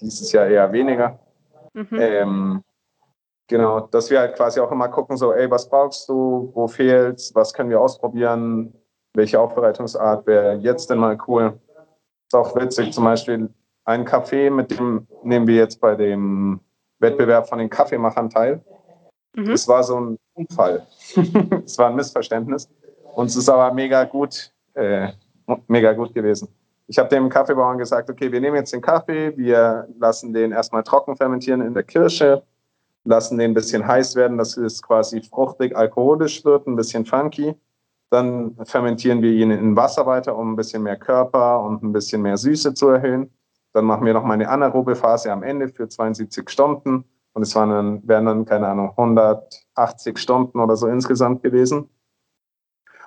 [0.00, 1.18] dieses Jahr eher weniger.
[1.74, 1.98] Mhm.
[1.98, 2.64] Ähm,
[3.48, 7.34] genau, dass wir halt quasi auch immer gucken, so, ey, was brauchst du, wo fehlt's,
[7.34, 8.72] was können wir ausprobieren,
[9.14, 11.58] welche Aufbereitungsart wäre jetzt denn mal cool.
[12.28, 13.52] Ist auch witzig, zum Beispiel
[13.84, 16.60] ein Kaffee, mit dem nehmen wir jetzt bei dem
[16.98, 18.62] Wettbewerb von den Kaffeemachern teil.
[19.34, 19.50] Mhm.
[19.50, 20.86] Es war so ein Unfall.
[21.64, 22.68] es war ein Missverständnis.
[23.14, 25.08] Und es ist aber mega gut, äh,
[25.66, 26.48] mega gut gewesen.
[26.86, 30.82] Ich habe dem Kaffeebauern gesagt, okay, wir nehmen jetzt den Kaffee, wir lassen den erstmal
[30.82, 32.42] trocken fermentieren in der Kirsche,
[33.04, 37.54] lassen den ein bisschen heiß werden, dass es quasi fruchtig alkoholisch wird, ein bisschen funky.
[38.10, 42.20] Dann fermentieren wir ihn in Wasser weiter, um ein bisschen mehr Körper und ein bisschen
[42.20, 43.30] mehr Süße zu erhöhen.
[43.72, 47.04] Dann machen wir noch mal eine anaerobe Phase am Ende für 72 Stunden.
[47.34, 51.88] Und es waren dann, wären dann, keine Ahnung, 180 Stunden oder so insgesamt gewesen.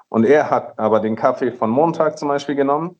[0.09, 2.97] Und er hat aber den Kaffee von Montag zum Beispiel genommen,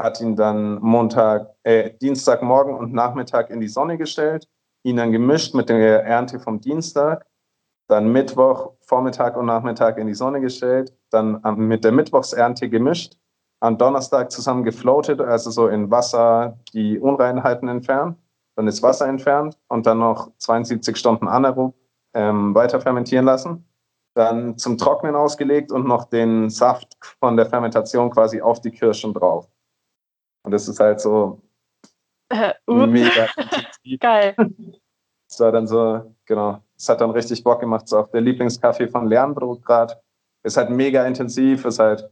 [0.00, 4.48] hat ihn dann Montag, äh, Dienstagmorgen und Nachmittag in die Sonne gestellt,
[4.84, 7.26] ihn dann gemischt mit der Ernte vom Dienstag,
[7.88, 13.17] dann Mittwoch, Vormittag und Nachmittag in die Sonne gestellt, dann mit der Mittwochsernte gemischt,
[13.60, 18.16] am Donnerstag zusammen gefloatet, also so in Wasser die Unreinheiten entfernt,
[18.56, 21.74] dann das Wasser entfernt und dann noch 72 Stunden anaerob
[22.14, 23.64] ähm, weiter fermentieren lassen.
[24.14, 29.14] Dann zum Trocknen ausgelegt und noch den Saft von der Fermentation quasi auf die Kirschen
[29.14, 29.48] drauf.
[30.44, 31.40] Und das ist halt so
[32.30, 33.26] Äh, uh, mega
[34.00, 34.34] geil.
[35.30, 37.88] Es war dann so, genau, es hat dann richtig Bock gemacht.
[37.88, 40.00] So auch der Lieblingskaffee von Lernbrot gerade.
[40.42, 42.10] Ist halt mega intensiv, ist halt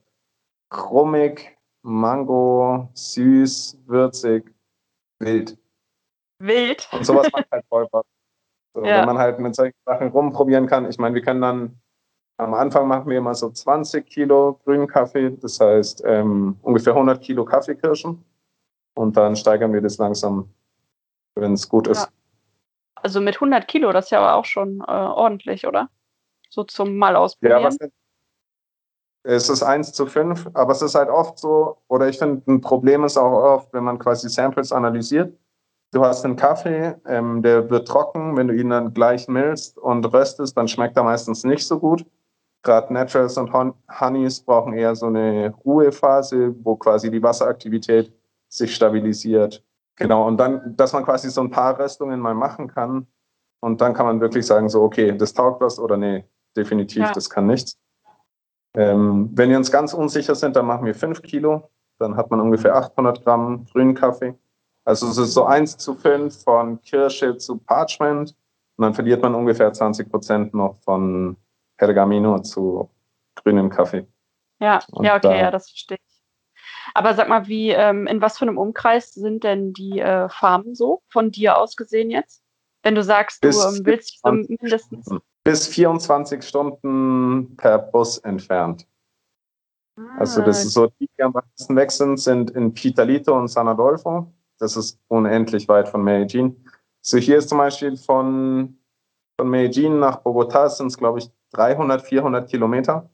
[0.69, 4.53] krummig, Mango, süß, würzig,
[5.19, 5.57] wild.
[6.39, 6.89] Wild.
[6.93, 8.07] Und sowas macht halt voll Bock.
[8.75, 8.99] So, Ja.
[8.99, 10.89] Wenn man halt mit solchen Sachen rumprobieren kann.
[10.89, 11.81] Ich meine, wir können dann,
[12.39, 17.23] am Anfang machen wir immer so 20 Kilo grünen Kaffee, das heißt ähm, ungefähr 100
[17.23, 18.23] Kilo Kaffeekirschen.
[18.95, 20.53] Und dann steigern wir das langsam,
[21.35, 22.09] wenn es gut ist.
[22.97, 25.89] Also mit 100 Kilo, das ist ja aber auch schon äh, ordentlich, oder?
[26.51, 27.63] So zum Mal Ja, ausprobieren.
[27.65, 27.79] was
[29.27, 32.61] es ist 1 zu 5, aber es ist halt oft so, oder ich finde, ein
[32.61, 35.37] Problem ist auch oft, wenn man quasi Samples analysiert.
[35.93, 40.05] Du hast einen Kaffee, ähm, der wird trocken, wenn du ihn dann gleich millst und
[40.13, 42.05] röstest, dann schmeckt er meistens nicht so gut.
[42.63, 48.13] Gerade Naturals und Hon Honeys brauchen eher so eine Ruhephase, wo quasi die Wasseraktivität
[48.49, 49.63] sich stabilisiert.
[49.97, 53.07] Genau, und dann, dass man quasi so ein paar Röstungen mal machen kann
[53.61, 56.25] und dann kann man wirklich sagen, so, okay, das taugt was oder nee,
[56.57, 57.13] definitiv, Ja.
[57.13, 57.79] das kann nichts.
[58.77, 61.71] Ähm, wenn wir uns ganz unsicher sind, dann machen wir 5 Kilo.
[61.99, 64.35] Dann hat man ungefähr 800 Gramm grünen Kaffee.
[64.85, 68.37] Also es ist so 1 zu 5 von Kirsche zu Parchment.
[68.77, 71.37] Und dann verliert man ungefähr 20 Prozent noch von
[71.79, 72.91] Pergamino zu
[73.35, 74.07] grünem Kaffee.
[74.61, 76.17] Ja, Und ja, okay, da- ja, das verstehe ich.
[76.95, 80.75] Aber sag mal, wie, ähm, in was für einem Umkreis sind denn die äh, Farmen
[80.75, 82.43] so, von dir aus gesehen jetzt?
[82.83, 85.09] Wenn du sagst, du ähm, willst so 20 mindestens.
[85.47, 88.85] Bis 24 Stunden per Bus entfernt.
[90.19, 93.69] Also das ist so, die, die am weitesten weg sind, sind in Pitalito und San
[93.69, 94.27] Adolfo.
[94.59, 96.69] Das ist unendlich weit von Medellin.
[97.01, 98.77] So hier ist zum Beispiel von,
[99.39, 103.09] von Medellin nach Bogotá sind es, glaube ich, 300, 400 Kilometer.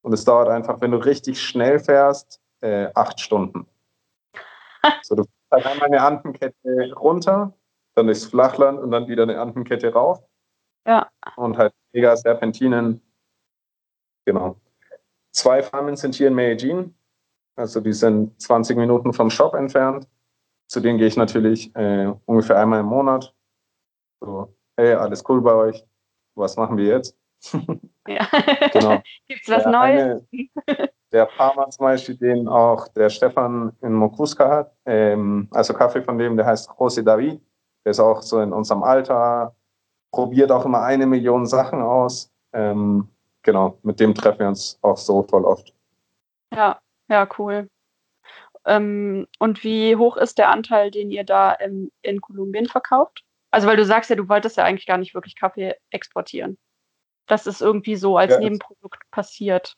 [0.00, 3.66] Und es dauert einfach, wenn du richtig schnell fährst, äh, acht Stunden.
[5.02, 7.52] so, du fährst halt einmal eine Andenkette runter,
[7.94, 10.22] dann durchs Flachland und dann wieder eine Andenkette rauf.
[10.86, 11.10] Ja.
[11.36, 13.00] Und halt mega Serpentinen.
[14.26, 14.56] Genau.
[15.32, 16.94] Zwei Farmen sind hier in Medellin.
[17.56, 20.08] Also die sind 20 Minuten vom Shop entfernt.
[20.68, 23.34] Zu denen gehe ich natürlich äh, ungefähr einmal im Monat.
[24.20, 25.84] So, hey, alles cool bei euch.
[26.36, 27.16] Was machen wir jetzt?
[28.08, 28.26] ja.
[28.72, 29.02] Genau.
[29.28, 30.02] Gibt's was Der Neues?
[30.32, 36.02] eine- der Farmer zum Beispiel, den auch der Stefan in Mokuska hat, ähm, also Kaffee
[36.02, 37.40] von dem, der heißt José David.
[37.84, 39.54] Der ist auch so in unserem Alter,
[40.14, 42.32] probiert auch immer eine Million Sachen aus.
[42.52, 43.08] Ähm,
[43.42, 45.74] genau, mit dem treffen wir uns auch so voll oft.
[46.54, 47.68] Ja, ja, cool.
[48.64, 53.24] Ähm, und wie hoch ist der Anteil, den ihr da im, in Kolumbien verkauft?
[53.50, 56.58] Also, weil du sagst ja, du wolltest ja eigentlich gar nicht wirklich Kaffee exportieren.
[57.26, 59.74] Das ist irgendwie so als Ja, Nebenprodukt passiert.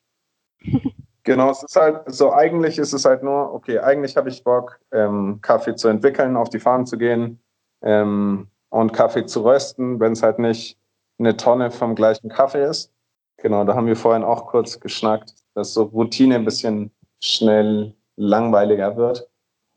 [1.24, 4.78] Genau, es ist halt so, eigentlich ist es halt nur, okay, eigentlich habe ich Bock,
[4.92, 7.42] ähm, Kaffee zu entwickeln, auf die Farm zu gehen
[7.82, 10.78] ähm, und Kaffee zu rösten, wenn es halt nicht
[11.18, 12.92] eine Tonne vom gleichen Kaffee ist.
[13.38, 18.96] Genau, da haben wir vorhin auch kurz geschnackt, dass so Routine ein bisschen schnell langweiliger
[18.96, 19.28] wird.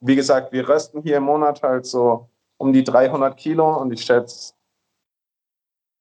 [0.01, 4.03] Wie gesagt, wir rösten hier im Monat halt so um die 300 Kilo und ich
[4.03, 4.53] schätze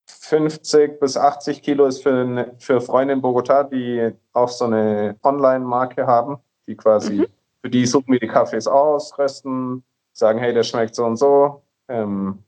[0.07, 5.16] 50 bis 80 Kilo ist für, eine, für Freunde in Bogota, die auch so eine
[5.22, 7.27] Online-Marke haben, die quasi, mhm.
[7.62, 11.62] für die suchen wir die Kaffees aus, rösten, sagen, hey, der schmeckt so und so,
[11.88, 12.42] ähm,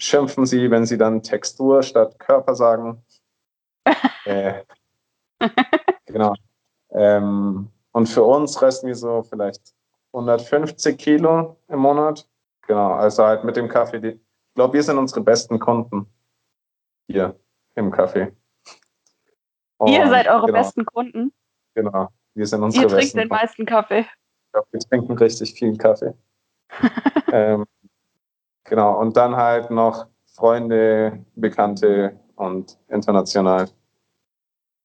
[0.00, 3.04] schimpfen sie, wenn sie dann Textur statt Körper sagen.
[4.24, 4.64] äh,
[6.06, 6.34] genau.
[6.90, 9.74] Ähm, und für uns rösten wir so vielleicht
[10.12, 12.26] 150 Kilo im Monat.
[12.66, 14.00] Genau, also halt mit dem Kaffee.
[14.00, 16.06] Die, ich glaube, wir sind unsere besten Kunden
[17.06, 17.38] hier
[17.74, 18.32] im Café.
[19.78, 21.32] Und Ihr seid eure genau, besten Kunden?
[21.74, 24.00] Genau, wir sind unsere Ihr besten trinkt den meisten Kaffee.
[24.00, 26.14] Ich glaube, wir trinken richtig viel Kaffee.
[27.32, 27.66] ähm,
[28.70, 33.68] genau, und dann halt noch Freunde, Bekannte und international.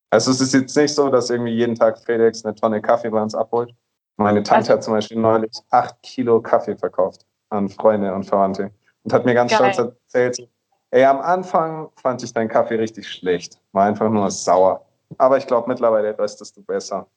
[0.10, 3.22] Also es ist jetzt nicht so, dass irgendwie jeden Tag FedEx eine Tonne Kaffee bei
[3.22, 3.74] uns abholt.
[4.18, 8.72] Meine Tante also, hat zum Beispiel neulich acht Kilo Kaffee verkauft an Freunde und Verwandte
[9.04, 9.74] und hat mir ganz geil.
[9.74, 10.50] stolz erzählt,
[10.92, 13.60] Ey, am Anfang fand ich deinen Kaffee richtig schlecht.
[13.74, 14.86] War einfach nur sauer.
[15.18, 17.08] Aber ich glaube, mittlerweile röstest du besser.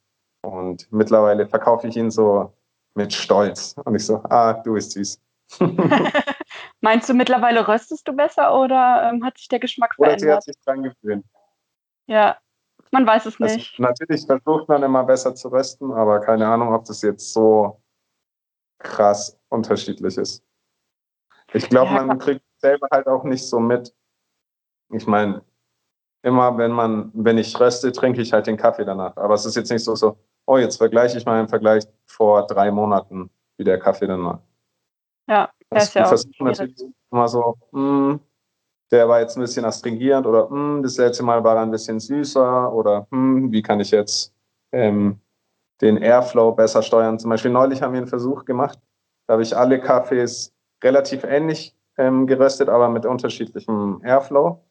[0.43, 2.53] Und mittlerweile verkaufe ich ihn so
[2.95, 3.77] mit Stolz.
[3.85, 5.21] Und ich so, ah, du bist süß.
[6.81, 10.23] Meinst du, mittlerweile röstest du besser oder ähm, hat sich der Geschmack verändert?
[10.23, 11.27] Oder sie hat sich dran gewöhnt.
[12.07, 12.39] Ja,
[12.91, 13.79] man weiß es also, nicht.
[13.79, 17.83] natürlich versucht man immer besser zu rösten, aber keine Ahnung, ob das jetzt so
[18.79, 20.45] krass unterschiedlich ist.
[21.53, 23.95] Ich glaube, ja, man kriegt selber halt auch nicht so mit.
[24.91, 25.43] Ich meine,
[26.23, 29.17] immer wenn man, wenn ich röste, trinke ich halt den Kaffee danach.
[29.17, 32.47] Aber es ist jetzt nicht so, so, oh, jetzt vergleiche ich mal im Vergleich vor
[32.47, 34.43] drei Monaten, wie der Kaffee dann war.
[35.27, 38.21] Ja, das ja auch versuche natürlich immer so, hm,
[38.91, 42.01] der war jetzt ein bisschen astringierend oder hm, das letzte Mal war er ein bisschen
[42.01, 44.35] süßer oder hm, wie kann ich jetzt
[44.73, 45.21] ähm,
[45.81, 47.19] den Airflow besser steuern.
[47.19, 48.79] Zum Beispiel neulich haben wir einen Versuch gemacht,
[49.27, 50.53] da habe ich alle Kaffees
[50.83, 54.65] relativ ähnlich ähm, geröstet, aber mit unterschiedlichem Airflow.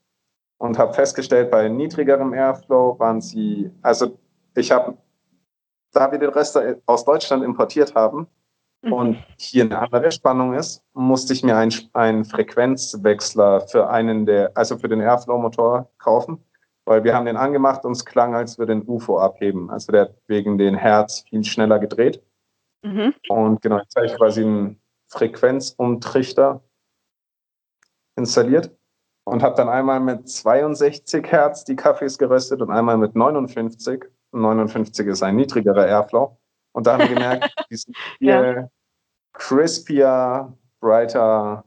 [0.59, 4.17] Und habe festgestellt, bei niedrigerem Airflow waren sie, also
[4.55, 4.97] ich habe,
[5.91, 8.25] da wir den Röster aus Deutschland importiert haben.
[8.81, 14.77] Und hier eine andere Spannung ist, musste ich mir einen Frequenzwechsler für einen der, also
[14.77, 16.43] für den Airflow-Motor kaufen,
[16.85, 19.69] weil wir haben den angemacht und es klang, als würde ein UFO abheben.
[19.69, 22.23] Also der hat wegen den Herz viel schneller gedreht.
[22.83, 23.13] Mhm.
[23.29, 26.61] Und genau, jetzt habe ich quasi einen Frequenzumtrichter
[28.15, 28.71] installiert
[29.25, 34.05] und habe dann einmal mit 62 Hertz die Kaffees geröstet und einmal mit 59.
[34.31, 36.37] 59 ist ein niedrigerer Airflow.
[36.77, 38.69] Und da haben wir gemerkt, die sind viel ja.
[39.33, 41.65] crispier, brighter,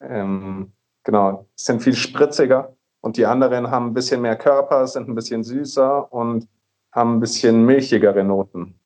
[0.00, 0.72] ähm,
[1.04, 2.74] genau, sind viel spritziger.
[3.02, 6.48] Und die anderen haben ein bisschen mehr Körper, sind ein bisschen süßer und
[6.90, 8.80] haben ein bisschen milchigere Noten.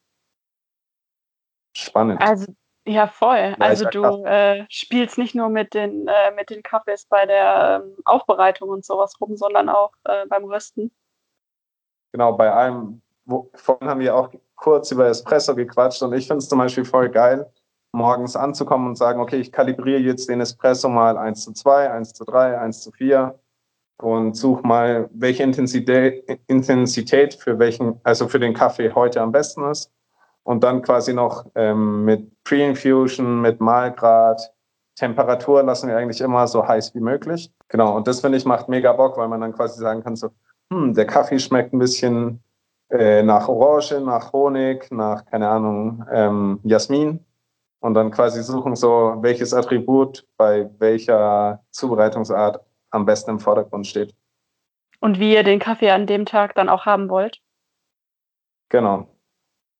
[1.76, 2.20] Spannend.
[2.20, 2.52] Also
[2.84, 3.54] ja, voll.
[3.60, 7.94] Also du äh, spielst nicht nur mit den, äh, mit den Kaffees bei der ähm,
[8.04, 10.90] Aufbereitung und sowas rum, sondern auch äh, beim Rösten.
[12.10, 13.02] Genau, bei allem.
[13.30, 16.84] Wo, vorhin haben wir auch kurz über Espresso gequatscht und ich finde es zum Beispiel
[16.84, 17.48] voll geil,
[17.92, 22.12] morgens anzukommen und sagen, okay, ich kalibriere jetzt den Espresso mal 1 zu 2, 1
[22.12, 23.38] zu 3, 1 zu 4
[24.02, 29.64] und suche mal, welche Intensität, Intensität für welchen, also für den Kaffee heute am besten
[29.70, 29.92] ist
[30.42, 34.52] und dann quasi noch ähm, mit Pre-Infusion, mit Mahlgrad,
[34.96, 37.52] Temperatur lassen wir eigentlich immer so heiß wie möglich.
[37.68, 40.30] Genau, und das finde ich macht mega Bock, weil man dann quasi sagen kann, so,
[40.72, 42.42] hm, der Kaffee schmeckt ein bisschen
[42.90, 47.24] äh, nach Orange, nach Honig, nach, keine Ahnung, ähm, Jasmin.
[47.80, 54.14] Und dann quasi suchen so, welches Attribut bei welcher Zubereitungsart am besten im Vordergrund steht.
[55.00, 57.40] Und wie ihr den Kaffee an dem Tag dann auch haben wollt.
[58.68, 59.06] Genau.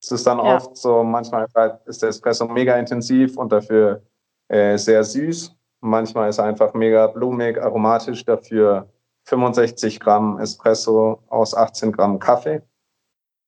[0.01, 0.57] Es ist dann ja.
[0.57, 1.47] oft so, manchmal
[1.85, 4.03] ist der Espresso mega intensiv und dafür
[4.49, 5.55] äh, sehr süß.
[5.81, 8.89] Manchmal ist er einfach mega blumig, aromatisch, dafür
[9.25, 12.63] 65 Gramm Espresso aus 18 Gramm Kaffee.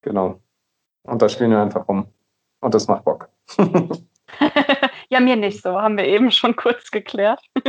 [0.02, 0.40] Genau.
[1.04, 2.06] Und da spielen wir einfach rum.
[2.60, 3.28] Und das macht Bock.
[5.08, 7.40] ja, mir nicht so, haben wir eben schon kurz geklärt.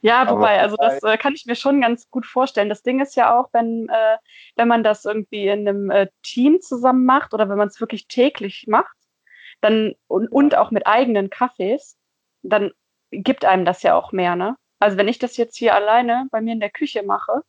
[0.00, 2.68] Ja, wobei, also das äh, kann ich mir schon ganz gut vorstellen.
[2.68, 4.16] Das Ding ist ja auch, wenn, äh,
[4.54, 8.06] wenn man das irgendwie in einem äh, Team zusammen macht oder wenn man es wirklich
[8.06, 8.96] täglich macht,
[9.60, 11.98] dann und, und auch mit eigenen Kaffees,
[12.42, 12.70] dann
[13.10, 14.56] gibt einem das ja auch mehr, ne?
[14.78, 17.42] Also wenn ich das jetzt hier alleine bei mir in der Küche mache,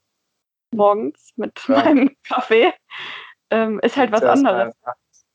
[0.71, 1.75] morgens mit ja.
[1.83, 2.73] meinem Kaffee,
[3.51, 4.73] ähm, ist halt was anderes.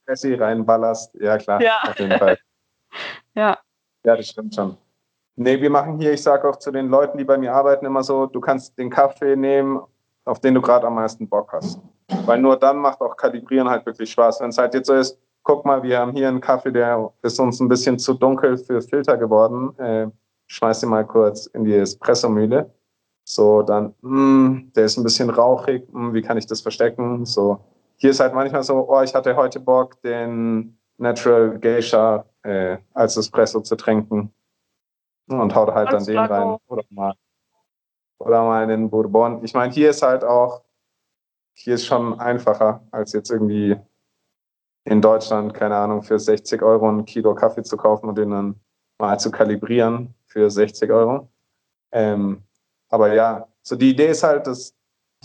[0.07, 1.79] Essi reinballerst, ja klar, Ja.
[1.83, 2.37] auf jeden Fall.
[3.35, 3.57] Ja,
[4.05, 4.77] Ja, das stimmt schon.
[5.35, 8.03] Nee, wir machen hier, ich sage auch zu den Leuten, die bei mir arbeiten, immer
[8.03, 9.81] so, du kannst den Kaffee nehmen,
[10.23, 11.81] auf den du gerade am meisten Bock hast.
[12.25, 14.39] Weil nur dann macht auch Kalibrieren halt wirklich Spaß.
[14.39, 17.37] Wenn es halt jetzt so ist, guck mal, wir haben hier einen Kaffee, der ist
[17.39, 19.77] uns ein bisschen zu dunkel für Filter geworden.
[19.77, 20.07] Äh,
[20.47, 22.71] schmeiß ihn mal kurz in die Espressomühle.
[23.25, 27.25] So, dann, mh, der ist ein bisschen rauchig, mh, wie kann ich das verstecken?
[27.25, 27.59] So,
[27.97, 33.17] hier ist halt manchmal so, oh, ich hatte heute Bock, den Natural Geisha äh, als
[33.17, 34.33] Espresso zu trinken.
[35.27, 36.31] Und haut halt dann den rein.
[36.31, 36.61] auch.
[36.67, 37.13] Oder mal,
[38.19, 39.43] oder mal den Bourbon.
[39.43, 40.63] Ich meine, hier ist halt auch,
[41.53, 43.75] hier ist schon einfacher, als jetzt irgendwie
[44.83, 48.59] in Deutschland, keine Ahnung, für 60 Euro ein Kilo Kaffee zu kaufen und den dann
[48.99, 51.29] mal zu kalibrieren für 60 Euro.
[51.91, 52.43] Ähm,
[52.89, 54.75] aber ja, so die Idee ist halt, dass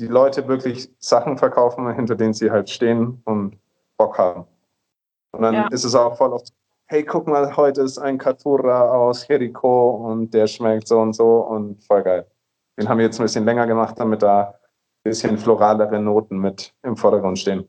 [0.01, 3.59] die Leute wirklich Sachen verkaufen, hinter denen sie halt stehen und
[3.99, 4.47] Bock haben.
[5.33, 5.69] Und dann Ja.
[5.69, 6.53] ist es auch voll oft,
[6.87, 11.41] hey, guck mal, heute ist ein Katura aus Jericho und der schmeckt so und so
[11.41, 12.27] und voll geil.
[12.79, 14.55] Den haben wir jetzt ein bisschen länger gemacht, damit da ein
[15.05, 17.69] bisschen floralere Noten mit im Vordergrund stehen.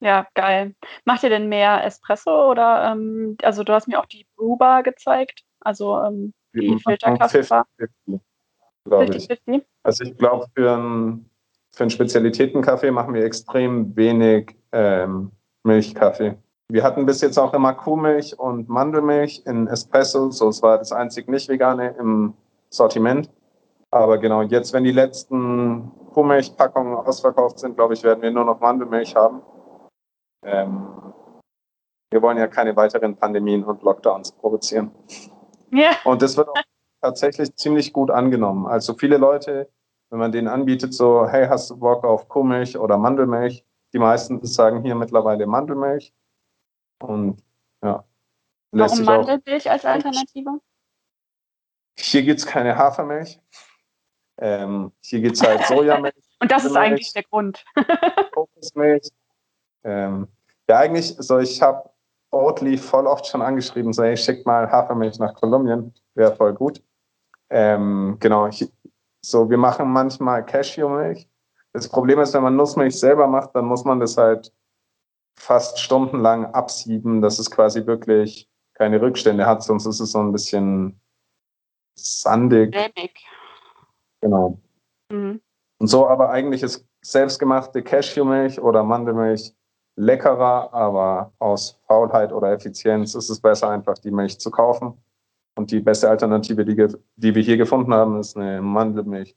[0.00, 0.74] ja, geil.
[1.04, 5.44] Macht ihr denn mehr Espresso oder, ähm, also du hast mir auch die Brewbar gezeigt,
[5.60, 6.74] also ähm, die.
[6.74, 7.64] 50-50,
[8.84, 9.28] glaube ich.
[9.28, 9.62] 50-50?
[9.82, 11.30] Also ich glaube, für einen
[11.74, 15.32] für einen Spezialitätenkaffee machen wir extrem wenig ähm,
[15.64, 16.36] Milchkaffee.
[16.68, 20.30] Wir hatten bis jetzt auch immer Kuhmilch und Mandelmilch in Espresso.
[20.30, 22.34] So, es war das einzig nicht vegane im
[22.70, 23.30] Sortiment.
[23.90, 28.60] Aber genau, jetzt, wenn die letzten Kuhmilchpackungen ausverkauft sind, glaube ich, werden wir nur noch
[28.60, 29.42] Mandelmilch haben.
[30.44, 30.88] Ähm,
[32.10, 34.90] wir wollen ja keine weiteren Pandemien und Lockdowns provozieren.
[35.70, 36.54] Ja, Und das wird auch
[37.02, 38.66] tatsächlich ziemlich gut angenommen.
[38.66, 39.68] Also viele Leute,
[40.10, 43.66] wenn man denen anbietet, so, hey, hast du Bock auf Kuhmilch oder Mandelmilch?
[43.92, 46.14] Die meisten sagen hier mittlerweile Mandelmilch.
[47.02, 47.42] Und
[47.82, 48.04] ja,
[48.70, 49.04] warum.
[49.04, 50.60] Mandelmilch als Alternative?
[51.98, 53.40] Hier gibt es keine Hafermilch.
[54.38, 57.64] Ähm, hier gibt es halt Sojamilch, Und das ist eigentlich der Grund.
[58.32, 59.08] Kokosmilch.
[59.84, 60.28] Ähm,
[60.68, 61.90] ja, eigentlich, so ich habe
[62.30, 66.82] Oatly voll oft schon angeschrieben, so, hey, schick mal Hafermilch nach Kolumbien, wäre voll gut.
[67.54, 68.72] Ähm, genau, ich,
[69.22, 71.28] so wir machen manchmal Cashewmilch.
[71.74, 74.52] Das Problem ist, wenn man Nussmilch selber macht, dann muss man das halt
[75.38, 80.32] fast stundenlang absieben, dass es quasi wirklich keine Rückstände hat, sonst ist es so ein
[80.32, 80.98] bisschen
[81.94, 82.72] sandig.
[82.72, 83.22] Cremig.
[84.22, 84.58] Genau.
[85.10, 85.42] Mhm.
[85.78, 89.54] Und so aber eigentlich ist selbstgemachte Cashewmilch oder Mandelmilch
[89.96, 95.02] leckerer, aber aus Faulheit oder Effizienz ist es besser, einfach die Milch zu kaufen.
[95.54, 96.86] Und die beste Alternative, die,
[97.16, 99.36] die wir hier gefunden haben, ist eine Mandelmilch.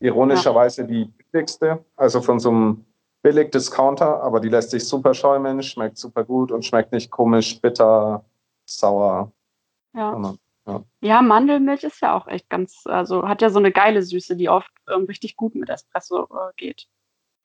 [0.00, 2.84] Ironischerweise die billigste, also von so einem
[3.22, 8.24] Billig-Discounter, aber die lässt sich super schäumen, schmeckt super gut und schmeckt nicht komisch, bitter,
[8.66, 9.32] sauer.
[9.94, 10.12] Ja.
[10.12, 10.38] sondern-
[11.00, 14.48] ja, Mandelmilch ist ja auch echt ganz, also hat ja so eine geile Süße, die
[14.48, 16.88] oft ähm, richtig gut mit Espresso äh, geht.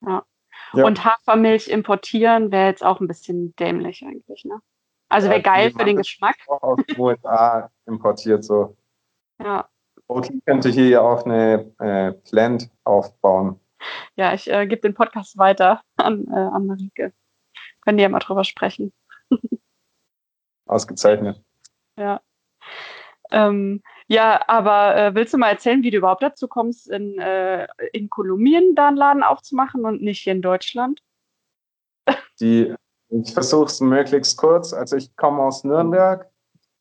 [0.02, 0.26] Ja.
[0.74, 0.86] Ja.
[0.86, 4.60] Und Hafermilch importieren wäre jetzt auch ein bisschen dämlich eigentlich, ne?
[5.12, 6.36] Also wäre Ja, geil für den Geschmack.
[6.48, 8.76] Auch aus den USA importiert so.
[9.42, 9.68] Ja,
[10.12, 13.60] Oatly könnte hier ja auch eine äh, Plant aufbauen.
[14.16, 17.14] ja ich äh, gebe den Podcast weiter an, äh, an Marike.
[17.82, 18.94] Können die ja mal drüber sprechen.
[20.66, 21.42] Ausgezeichnet.
[21.98, 22.22] Ja.
[23.32, 27.68] Ähm, ja, aber äh, willst du mal erzählen, wie du überhaupt dazu kommst, in, äh,
[27.94, 31.02] in Kolumbien da einen Laden aufzumachen und nicht hier in Deutschland?
[32.42, 32.76] Die,
[33.12, 34.74] ich versuche es möglichst kurz.
[34.74, 36.30] Also ich komme aus Nürnberg,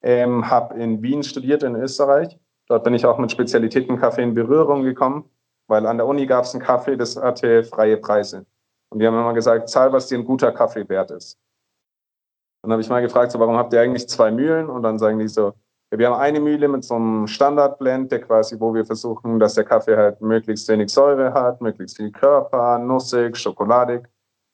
[0.02, 2.38] ähm, habe in Wien studiert, in Österreich.
[2.68, 5.28] Dort bin ich auch mit Spezialitätenkaffee in Berührung gekommen,
[5.66, 8.46] weil an der Uni gab es einen Kaffee, das hatte freie Preise.
[8.90, 11.38] Und die haben immer gesagt, zahl, was dir ein guter Kaffee wert ist.
[12.62, 14.68] Dann habe ich mal gefragt, so, warum habt ihr eigentlich zwei Mühlen?
[14.68, 15.54] Und dann sagen die so,
[15.90, 19.54] ja, wir haben eine Mühle mit so einem Standardblend, der quasi, wo wir versuchen, dass
[19.54, 24.08] der Kaffee halt möglichst wenig Säure hat, möglichst viel Körper, nussig, schokoladig.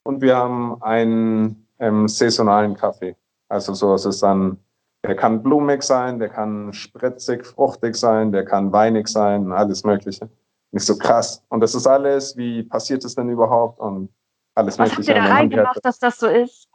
[0.05, 3.16] Und wir haben einen ähm, saisonalen Kaffee.
[3.48, 4.58] Also so ist es dann,
[5.04, 10.28] der kann blumig sein, der kann spritzig, fruchtig sein, der kann weinig sein, alles Mögliche.
[10.72, 11.42] Nicht so krass.
[11.48, 13.78] Und das ist alles, wie passiert es denn überhaupt?
[13.78, 14.10] Und
[14.54, 15.12] alles Was habt Mögliche.
[15.12, 16.68] ihr da dann haben die halt reingemacht, dass das so ist?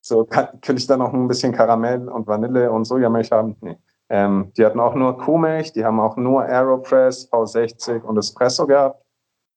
[0.00, 3.56] so kann, könnte ich da noch ein bisschen Karamell und Vanille und Sojamilch haben?
[3.60, 3.76] Nee.
[4.08, 9.02] Ähm, die hatten auch nur Kuhmilch, die haben auch nur Aeropress, V60 und Espresso gehabt.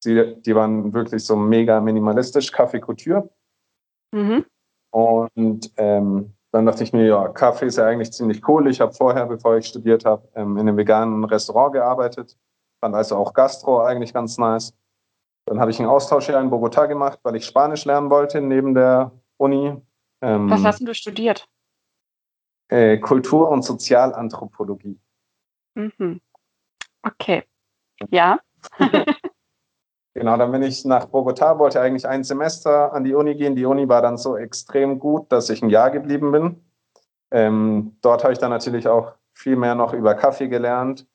[0.05, 3.29] Die, die waren wirklich so mega minimalistisch, Kaffee Couture.
[4.11, 4.45] Mhm.
[4.91, 8.69] Und ähm, dann dachte ich mir, ja, Kaffee ist ja eigentlich ziemlich cool.
[8.69, 12.37] Ich habe vorher, bevor ich studiert habe, ähm, in einem veganen Restaurant gearbeitet.
[12.79, 14.73] Fand also auch Gastro eigentlich ganz nice.
[15.45, 19.11] Dann habe ich ein Austauschjahr in Bogotá gemacht, weil ich Spanisch lernen wollte neben der
[19.37, 19.75] Uni.
[20.21, 21.47] Ähm, Was hast du studiert?
[22.69, 24.99] Äh, Kultur- und Sozialanthropologie.
[25.75, 26.21] Mhm.
[27.01, 27.43] Okay.
[28.09, 28.39] Ja.
[30.18, 33.55] genau, dann bin ich nach Bogotá, wollte eigentlich ein Semester an die Uni gehen.
[33.55, 36.63] Die Uni war dann so extrem gut, dass ich ein Jahr geblieben bin.
[37.32, 41.05] Ähm, dort habe ich dann natürlich auch viel mehr noch über Kaffee gelernt.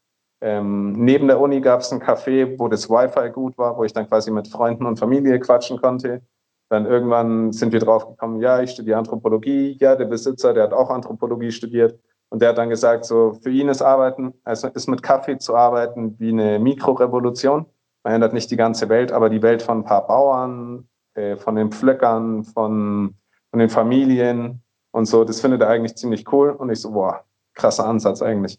[0.41, 3.93] Ähm, neben der Uni gab es ein Café, wo das Wi-Fi gut war, wo ich
[3.93, 6.23] dann quasi mit Freunden und Familie quatschen konnte.
[6.69, 9.77] Dann irgendwann sind wir drauf gekommen, ja, ich studiere Anthropologie.
[9.81, 11.99] Ja, der Besitzer, der hat auch Anthropologie studiert.
[12.31, 15.55] Und der hat dann gesagt, so für ihn ist Arbeiten, also ist mit Kaffee zu
[15.55, 17.67] arbeiten wie eine Mikrorevolution.
[18.05, 21.55] Man ändert nicht die ganze Welt, aber die Welt von ein paar Bauern, äh, von
[21.55, 23.15] den Pflöckern, von,
[23.51, 25.25] von den Familien und so.
[25.25, 26.51] Das findet er eigentlich ziemlich cool.
[26.51, 27.25] Und ich so, boah,
[27.55, 28.59] krasser Ansatz eigentlich.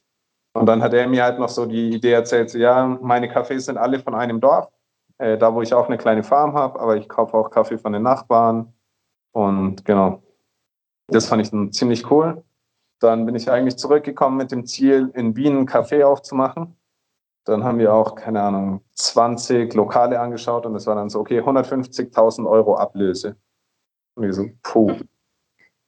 [0.54, 3.66] Und dann hat er mir halt noch so die Idee erzählt, so, ja, meine Kaffees
[3.66, 4.70] sind alle von einem Dorf,
[5.18, 7.94] äh, da wo ich auch eine kleine Farm habe, aber ich kaufe auch Kaffee von
[7.94, 8.74] den Nachbarn.
[9.32, 10.22] Und genau,
[11.08, 12.44] das fand ich dann ziemlich cool.
[13.00, 16.78] Dann bin ich eigentlich zurückgekommen mit dem Ziel, in Wien einen Café aufzumachen.
[17.46, 21.42] Dann haben wir auch, keine Ahnung, 20 Lokale angeschaut und es war dann so, okay,
[21.42, 23.36] 150.000 Euro Ablöse.
[24.16, 24.94] Und ich so, puh,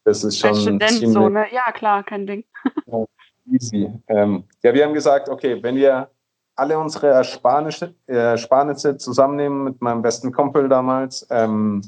[0.03, 0.49] das ist schon.
[0.49, 1.45] Als Student ziemlich, so, ne?
[1.51, 2.43] Ja, klar, kein Ding.
[3.51, 3.91] easy.
[4.07, 6.09] Ähm, ja, wir haben gesagt, okay, wenn wir
[6.55, 11.81] alle unsere Ersparnisse, Ersparnisse zusammennehmen mit meinem besten Kumpel damals, ähm,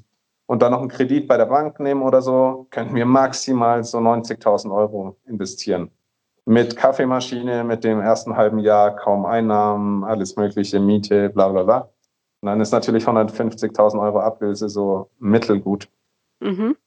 [0.47, 3.99] und dann noch einen Kredit bei der Bank nehmen oder so, könnten wir maximal so
[3.99, 5.91] 90.000 Euro investieren.
[6.47, 11.79] Mit Kaffeemaschine, mit dem ersten halben Jahr kaum Einnahmen, alles mögliche, Miete, bla bla bla.
[12.41, 15.89] Und dann ist natürlich 150.000 Euro Ablöse so mittelgut.
[16.39, 16.77] Mhm.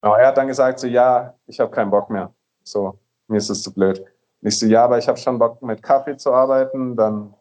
[0.00, 2.32] Aber er hat dann gesagt, so ja, ich habe keinen Bock mehr.
[2.64, 2.98] So,
[3.28, 4.00] mir ist es zu blöd.
[4.00, 6.96] Und ich so, ja, aber ich habe schon Bock mit Kaffee zu arbeiten.
[6.96, 7.34] Dann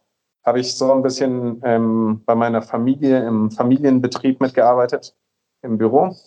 [0.44, 5.16] habe ich so ein bisschen ähm, bei meiner Familie im Familienbetrieb mitgearbeitet
[5.62, 6.18] im Büro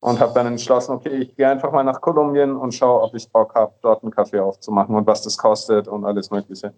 [0.00, 3.30] und habe dann entschlossen, okay, ich gehe einfach mal nach Kolumbien und schaue, ob ich
[3.30, 6.72] Bock habe, dort einen Kaffee aufzumachen und was das kostet und alles Mögliche.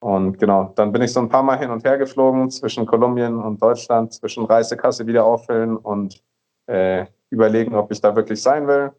[0.00, 3.38] Und genau, dann bin ich so ein paar Mal hin und her geflogen zwischen Kolumbien
[3.38, 6.22] und Deutschland, zwischen Reisekasse wieder auffüllen und
[6.66, 8.92] äh, überlegen, ob ich da wirklich sein will.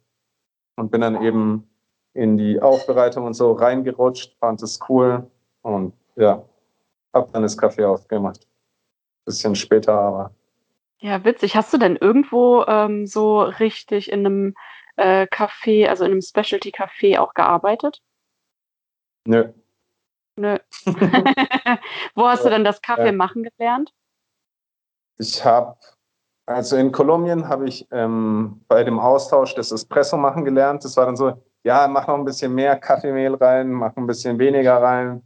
[0.76, 1.70] Und bin dann eben
[2.14, 5.30] in die Aufbereitung und so reingerutscht, fand es cool
[5.62, 6.42] und ja,
[7.14, 8.48] habe dann das Kaffee aufgemacht.
[9.26, 10.32] Bisschen später, aber
[11.04, 11.58] ja, witzig.
[11.58, 14.56] Hast du denn irgendwo ähm, so richtig in einem
[14.96, 18.00] äh, Café, also in einem Specialty-Café auch gearbeitet?
[19.28, 19.52] Nö.
[20.40, 20.58] Nö.
[22.16, 23.94] Wo hast du denn das Kaffee machen gelernt?
[25.18, 25.76] Ich habe,
[26.46, 30.86] also in Kolumbien habe ich ähm, bei dem Austausch das Espresso machen gelernt.
[30.86, 34.40] Das war dann so, ja, mach noch ein bisschen mehr Kaffeemehl rein, mach ein bisschen
[34.40, 35.22] weniger rein.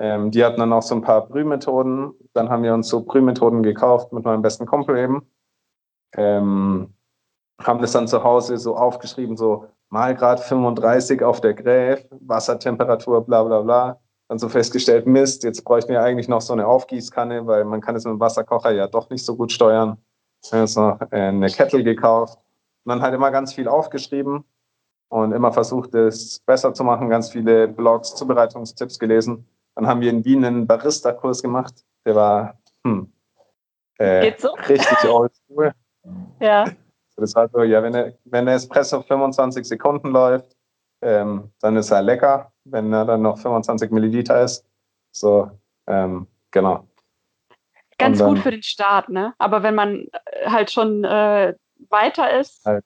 [0.00, 2.14] Ähm, die hatten dann auch so ein paar Brühmethoden.
[2.32, 5.30] Dann haben wir uns so Brühmethoden gekauft mit meinem besten Kumpel eben.
[6.16, 6.94] Ähm,
[7.62, 13.42] haben das dann zu Hause so aufgeschrieben, so Malgrad 35 auf der Gräf, Wassertemperatur, bla
[13.44, 14.00] bla bla.
[14.28, 17.96] Dann so festgestellt, Mist, jetzt bräuchten wir eigentlich noch so eine Aufgießkanne, weil man kann
[17.96, 19.98] es mit dem Wasserkocher ja doch nicht so gut steuern.
[20.50, 22.38] Dann uns noch äh, eine Kettle gekauft.
[22.84, 24.44] Und dann halt immer ganz viel aufgeschrieben
[25.08, 29.46] und immer versucht, es besser zu machen, ganz viele Blogs, Zubereitungstipps gelesen.
[29.74, 31.84] Dann haben wir in Wien einen Barista-Kurs gemacht.
[32.04, 33.12] Der war hm,
[33.98, 34.52] äh, so?
[34.68, 35.72] richtig oldschool.
[36.40, 36.64] Ja.
[37.16, 40.56] Das war so, ja, wenn der, wenn der Espresso 25 Sekunden läuft,
[41.02, 42.50] ähm, dann ist er lecker.
[42.64, 44.64] Wenn er dann noch 25 Milliliter ist,
[45.12, 45.50] so,
[45.86, 46.88] ähm, genau.
[47.98, 49.34] Ganz dann, gut für den Start, ne?
[49.36, 51.54] Aber wenn man äh, halt schon äh,
[51.90, 52.64] weiter ist.
[52.64, 52.84] Halt.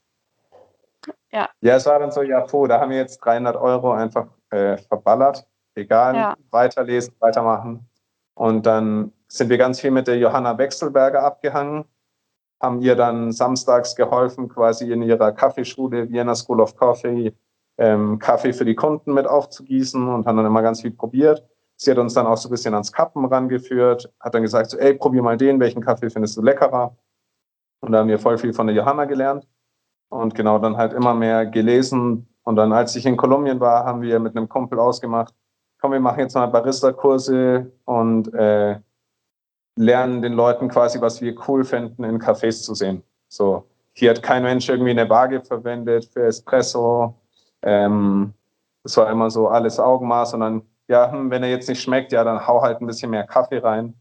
[1.30, 1.49] Ja.
[1.61, 4.76] ja, es war dann so, ja, puh, da haben wir jetzt 300 Euro einfach äh,
[4.78, 5.47] verballert
[5.77, 6.35] egal, ja.
[6.51, 7.89] weiterlesen, weitermachen.
[8.35, 11.85] Und dann sind wir ganz viel mit der Johanna Wechselberger abgehangen,
[12.61, 17.35] haben ihr dann samstags geholfen, quasi in ihrer Kaffeeschule, Vienna School of Coffee,
[17.79, 21.45] ähm, Kaffee für die Kunden mit aufzugießen und haben dann immer ganz viel probiert.
[21.77, 24.79] Sie hat uns dann auch so ein bisschen ans Kappen rangeführt, hat dann gesagt, so,
[24.79, 26.97] ey, probier mal den, welchen Kaffee findest du leckerer?
[27.81, 29.47] Und da haben wir voll viel von der Johanna gelernt
[30.09, 32.29] und genau dann halt immer mehr gelesen.
[32.45, 35.35] Und dann, als ich in Kolumbien war, haben wir mit einem Kumpel ausgemacht,
[35.85, 38.80] komm, wir machen jetzt mal Barista-Kurse und äh,
[39.76, 43.03] lernen den Leuten quasi, was wir cool finden, in Cafés zu sehen.
[43.28, 47.20] So, hier hat kein Mensch irgendwie eine Waage verwendet für Espresso.
[47.61, 48.32] Ähm,
[48.82, 52.12] das war immer so alles Augenmaß und dann, ja, hm, wenn er jetzt nicht schmeckt,
[52.12, 53.95] ja, dann hau halt ein bisschen mehr Kaffee rein.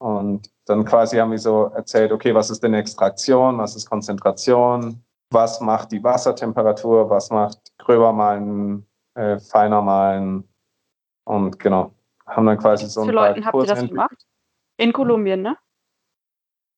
[0.00, 5.04] Und dann quasi haben wir so erzählt, okay, was ist denn Extraktion, was ist Konzentration,
[5.30, 10.48] was macht die Wassertemperatur, was macht gröber malen, äh, feiner malen,
[11.24, 11.92] und genau,
[12.26, 14.26] haben dann quasi so ein Für Leuten habt ihr das gemacht?
[14.76, 15.56] In Kolumbien, ne?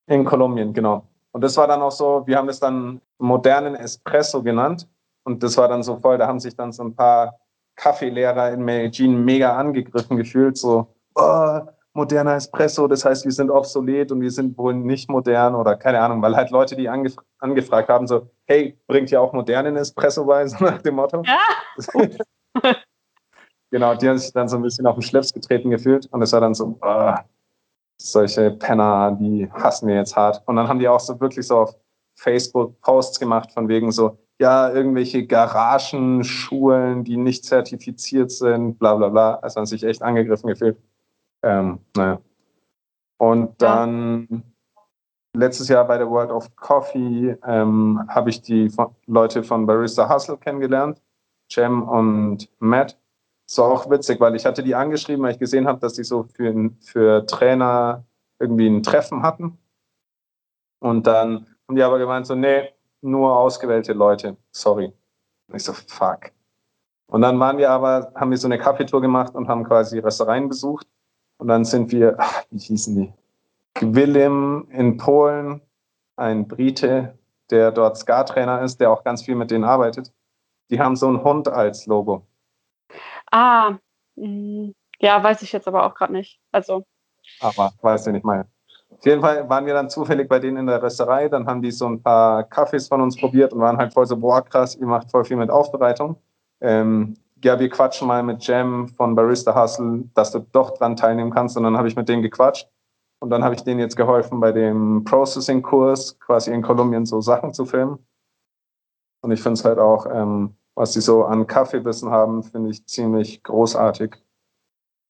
[0.07, 1.07] In Kolumbien, genau.
[1.33, 4.89] Und das war dann auch so, wir haben es dann modernen Espresso genannt.
[5.25, 7.39] Und das war dann so voll, da haben sich dann so ein paar
[7.77, 11.61] Kaffeelehrer in Medellin mega angegriffen gefühlt, so, oh,
[11.95, 16.01] moderner Espresso, das heißt, wir sind obsolet und wir sind wohl nicht modern oder keine
[16.01, 20.25] Ahnung, weil halt Leute, die angef angefragt haben, so, hey, bringt ihr auch modernen Espresso
[20.25, 21.23] bei, so nach dem Motto.
[21.25, 21.41] Ja.
[23.75, 26.33] genau, die haben sich dann so ein bisschen auf den Schlips getreten gefühlt und es
[26.33, 27.15] war dann so, oh,
[28.01, 30.45] solche Penner, die hassen wir jetzt hart.
[30.47, 31.77] Und dann haben die auch so wirklich so auf
[32.15, 39.09] Facebook Posts gemacht von wegen so, ja, irgendwelche Garagenschulen, die nicht zertifiziert sind, bla bla
[39.09, 39.35] bla.
[39.43, 40.79] Also haben sich echt angegriffen gefühlt.
[41.43, 42.21] Ähm, naja.
[43.19, 44.39] Und dann ja.
[45.37, 48.71] letztes Jahr bei der World of Coffee ähm, habe ich die
[49.07, 51.03] Leute von Barista Hustle kennengelernt,
[51.51, 52.97] Cem und Matt.
[53.47, 56.05] Das war auch witzig, weil ich hatte die angeschrieben, weil ich gesehen habe, dass die
[56.05, 58.05] so für, für Trainer
[58.39, 59.59] irgendwie ein Treffen hatten.
[60.81, 62.71] Und dann haben die aber gemeint so, nee,
[63.03, 64.93] nur ausgewählte Leute, sorry.
[65.49, 66.31] Und ich so, fuck.
[67.07, 70.49] Und dann waren wir aber, haben wir so eine Kaffeetour gemacht und haben quasi Röstereien
[70.49, 70.87] besucht.
[71.39, 73.13] Und dann sind wir, ach, wie hießen die?
[73.81, 75.61] Willem in Polen,
[76.17, 77.19] ein Brite,
[77.51, 80.13] der dort Ska-Trainer ist, der auch ganz viel mit denen arbeitet.
[80.71, 82.27] Die haben so einen Hund als Logo.
[83.35, 83.79] Ah,
[84.15, 84.71] mm,
[85.01, 86.39] ja, weiß ich jetzt aber auch gerade nicht.
[86.53, 86.87] Also.
[87.41, 88.47] Aber weißt du nicht mal.
[88.91, 91.29] Auf jeden Fall waren wir dann zufällig bei denen in der Rösterei.
[91.29, 94.17] Dann haben die so ein paar Kaffees von uns probiert und waren halt voll so,
[94.17, 96.17] boah, krass, ihr macht voll viel mit Aufbereitung.
[96.61, 101.33] Ähm, ja, wir quatschen mal mit Jam von Barista Hustle, dass du doch dran teilnehmen
[101.33, 101.57] kannst.
[101.57, 102.71] Und dann habe ich mit denen gequatscht.
[103.19, 107.53] Und dann habe ich denen jetzt geholfen, bei dem Processing-Kurs quasi in Kolumbien so Sachen
[107.53, 107.99] zu filmen.
[109.23, 112.85] Und ich finde es halt auch, ähm, was sie so an Kaffeebissen haben, finde ich
[112.87, 114.17] ziemlich großartig.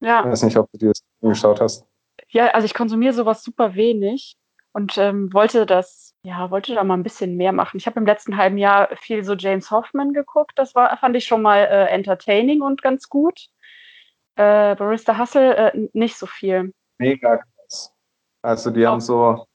[0.00, 0.20] Ja.
[0.20, 1.86] Ich weiß nicht, ob du dir das angeschaut hast.
[2.28, 4.36] Ja, also ich konsumiere sowas super wenig
[4.72, 7.76] und ähm, wollte das, ja, wollte da mal ein bisschen mehr machen.
[7.78, 10.52] Ich habe im letzten halben Jahr viel so James Hoffman geguckt.
[10.56, 13.48] Das war, fand ich schon mal äh, entertaining und ganz gut.
[14.36, 16.72] Äh, Barista Hustle äh, nicht so viel.
[16.98, 17.94] Mega krass.
[18.42, 18.88] Also die oh.
[18.88, 19.46] haben so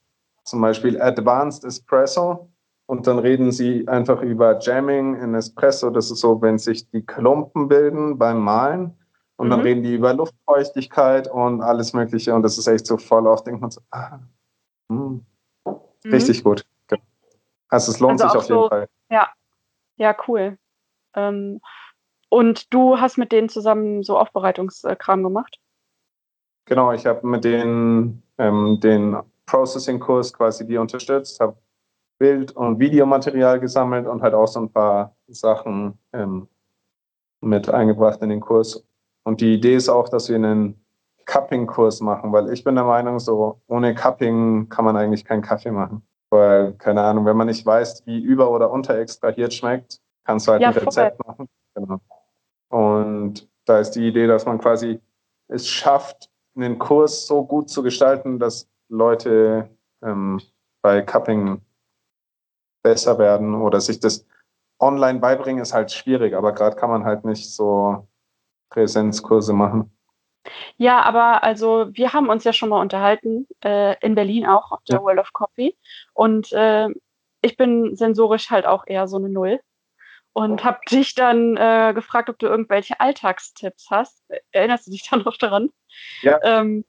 [0.44, 2.49] zum Beispiel Advanced Espresso
[2.90, 5.92] und dann reden sie einfach über Jamming in Espresso.
[5.92, 8.98] Das ist so, wenn sich die Klumpen bilden beim Malen.
[9.36, 9.52] Und mhm.
[9.52, 12.34] dann reden die über Luftfeuchtigkeit und alles Mögliche.
[12.34, 14.18] Und das ist echt so voll auf, denkt man so, ah,
[14.88, 15.26] mh, hm,
[16.04, 16.12] mhm.
[16.12, 16.66] richtig gut.
[17.68, 18.90] Also es lohnt also sich auf jeden Fall.
[19.12, 19.28] Ja,
[19.98, 20.58] ja, cool.
[21.14, 21.62] Ähm,
[22.30, 25.60] und du hast mit denen zusammen so Aufbereitungskram gemacht?
[26.66, 29.16] Genau, ich habe mit denen ähm, den
[29.46, 31.56] Processing-Kurs quasi die unterstützt, habe
[32.20, 36.48] Bild- und Videomaterial gesammelt und halt auch so ein paar Sachen ähm,
[37.42, 38.86] mit eingebracht in den Kurs.
[39.24, 40.86] Und die Idee ist auch, dass wir einen
[41.26, 45.72] Cupping-Kurs machen, weil ich bin der Meinung, so ohne Cupping kann man eigentlich keinen Kaffee
[45.72, 46.04] machen.
[46.30, 50.62] Weil, keine Ahnung, wenn man nicht weiß, wie über- oder unterextrahiert schmeckt, kannst du halt
[50.62, 51.28] ja, ein Rezept voll.
[51.28, 51.50] machen.
[51.74, 52.00] Genau.
[52.70, 55.00] Und da ist die Idee, dass man quasi
[55.48, 59.70] es schafft, einen Kurs so gut zu gestalten, dass Leute
[60.04, 60.42] ähm,
[60.82, 61.62] bei Cupping
[62.82, 64.26] besser werden oder sich das
[64.80, 68.08] online beibringen, ist halt schwierig, aber gerade kann man halt nicht so
[68.70, 69.92] Präsenzkurse machen.
[70.78, 74.84] Ja, aber also wir haben uns ja schon mal unterhalten, äh, in Berlin auch, auf
[74.86, 75.04] der ja.
[75.04, 75.76] World of Coffee.
[76.14, 76.88] Und äh,
[77.42, 79.60] ich bin sensorisch halt auch eher so eine Null.
[80.32, 84.24] Und habe dich dann äh, gefragt, ob du irgendwelche Alltagstipps hast.
[84.52, 85.70] Erinnerst du dich da noch daran?
[86.22, 86.40] Ja.
[86.44, 86.86] Ähm,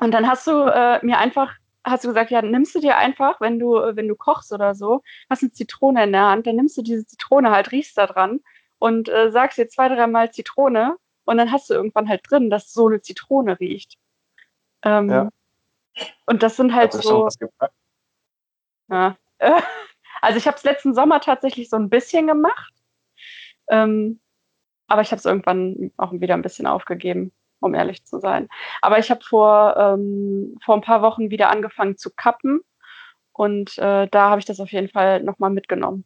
[0.00, 1.54] und dann hast du äh, mir einfach
[1.86, 5.02] hast du gesagt, ja, nimmst du dir einfach, wenn du, wenn du kochst oder so,
[5.30, 8.40] hast eine Zitrone in der Hand, dann nimmst du diese Zitrone halt, riechst da dran
[8.78, 12.72] und äh, sagst dir zwei, dreimal Zitrone und dann hast du irgendwann halt drin, dass
[12.72, 13.98] so eine Zitrone riecht.
[14.82, 15.28] Ähm, ja.
[16.26, 17.28] Und das sind halt so.
[18.90, 19.16] Ja.
[20.22, 22.72] Also ich habe es letzten Sommer tatsächlich so ein bisschen gemacht,
[23.68, 24.18] ähm,
[24.86, 27.32] aber ich habe es irgendwann auch wieder ein bisschen aufgegeben
[27.66, 28.48] um ehrlich zu sein.
[28.80, 32.60] Aber ich habe vor, ähm, vor ein paar Wochen wieder angefangen zu kappen
[33.32, 36.04] und äh, da habe ich das auf jeden Fall nochmal mitgenommen.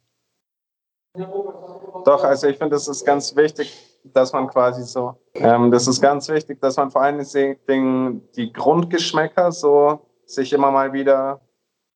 [1.13, 6.01] Doch, also ich finde, das ist ganz wichtig, dass man quasi so, ähm, das ist
[6.01, 7.23] ganz wichtig, dass man vor allen
[7.67, 11.41] Dingen die Grundgeschmäcker so sich immer mal wieder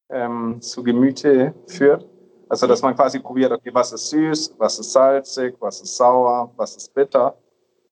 [0.10, 2.06] ähm, zu Gemüte führt.
[2.48, 6.52] Also, dass man quasi probiert, okay, was ist süß, was ist salzig, was ist sauer,
[6.58, 7.36] was ist bitter.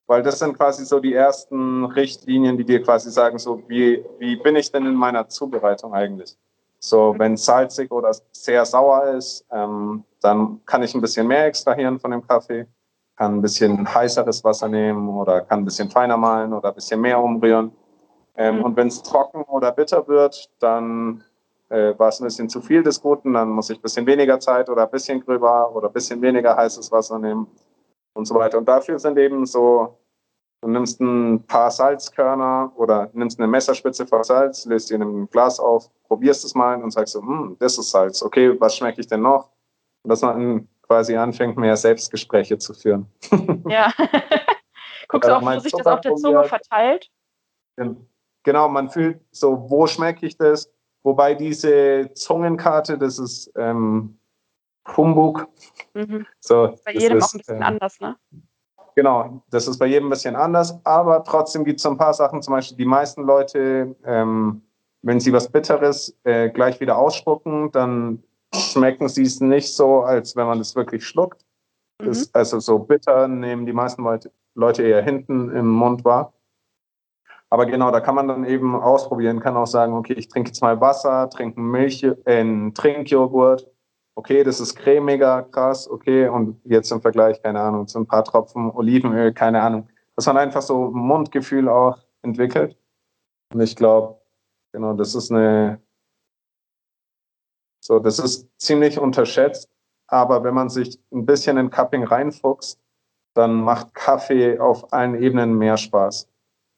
[0.08, 4.36] Weil das sind quasi so die ersten Richtlinien, die dir quasi sagen, so wie, wie
[4.36, 6.38] bin ich denn in meiner Zubereitung eigentlich?
[6.80, 11.97] So, wenn salzig oder sehr sauer ist, ähm, dann kann ich ein bisschen mehr extrahieren
[11.97, 12.68] von dem Kaffee,
[13.16, 16.99] kann ein bisschen heißeres Wasser nehmen oder kann ein bisschen feiner malen oder ein bisschen
[16.99, 17.72] mehr umrühren.
[18.36, 18.64] Ähm, mhm.
[18.64, 21.24] Und wenn es trocken oder bitter wird, dann
[21.70, 24.38] äh, war es ein bisschen zu viel des Guten, dann muss ich ein bisschen weniger
[24.41, 27.47] Zeit oder ein bisschen gröber oder ein bisschen weniger heißes Wasser nehmen
[28.14, 28.57] und so weiter.
[28.57, 29.97] Und dafür sind eben so,
[30.61, 35.30] du nimmst ein paar Salzkörner oder nimmst eine Messerspitze voll Salz, löst die in einem
[35.30, 38.22] Glas auf, probierst es mal und sagst so, hm, das ist Salz.
[38.24, 39.49] Okay, was schmecke ich denn noch?
[40.03, 43.07] Und dass man quasi anfängt, mehr Selbstgespräche zu führen.
[43.68, 43.91] Ja.
[45.07, 47.09] Guckst du auch, wo sich das auf der Zunge verteilt?
[48.43, 50.72] Genau, man fühlt so, wo schmecke ich das?
[51.03, 54.18] Wobei diese Zungenkarte, das ist ähm,
[54.97, 55.47] Humbug.
[55.93, 56.25] Mhm.
[56.39, 58.15] So, bei jedem ist, auch ein bisschen äh, anders, ne?
[58.95, 62.13] Genau, das ist bei jedem ein bisschen anders, aber trotzdem gibt es so ein paar
[62.13, 64.61] Sachen, zum Beispiel die meisten Leute, ähm,
[65.01, 68.23] wenn sie was Bitteres äh, gleich wieder ausspucken, dann
[68.53, 71.43] schmecken sie es nicht so, als wenn man das wirklich schluckt.
[71.99, 72.05] Mhm.
[72.05, 74.05] Das, also so bitter nehmen die meisten
[74.55, 76.34] Leute eher hinten im Mund wahr.
[77.49, 80.61] Aber genau, da kann man dann eben ausprobieren, kann auch sagen, okay, ich trinke jetzt
[80.61, 83.69] mal Wasser, trinke Milch, äh, Trinkjoghurt.
[84.16, 86.28] Okay, das ist cremiger, krass, okay.
[86.28, 89.89] Und jetzt im Vergleich, keine Ahnung, zu ein paar Tropfen Olivenöl, keine Ahnung.
[90.16, 92.78] Dass man einfach so ein Mundgefühl auch entwickelt.
[93.51, 94.20] Und ich glaube,
[94.72, 95.82] genau, das ist eine,
[97.84, 99.70] so, das ist ziemlich unterschätzt.
[100.07, 102.80] Aber wenn man sich ein bisschen in Cupping reinfuchst,
[103.34, 106.30] dann macht Kaffee auf allen Ebenen mehr Spaß.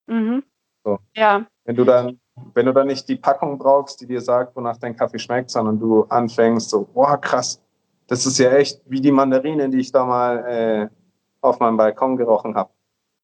[0.08, 0.44] Mhm.
[0.86, 1.00] So.
[1.16, 1.46] Ja.
[1.66, 2.20] Wenn du dann,
[2.54, 5.80] wenn du dann nicht die Packung brauchst, die dir sagt, wonach dein Kaffee schmeckt, sondern
[5.80, 7.62] du anfängst so, boah, krass,
[8.08, 10.90] das ist ja echt wie die Mandarine, die ich da mal äh,
[11.42, 12.70] auf meinem Balkon gerochen habe.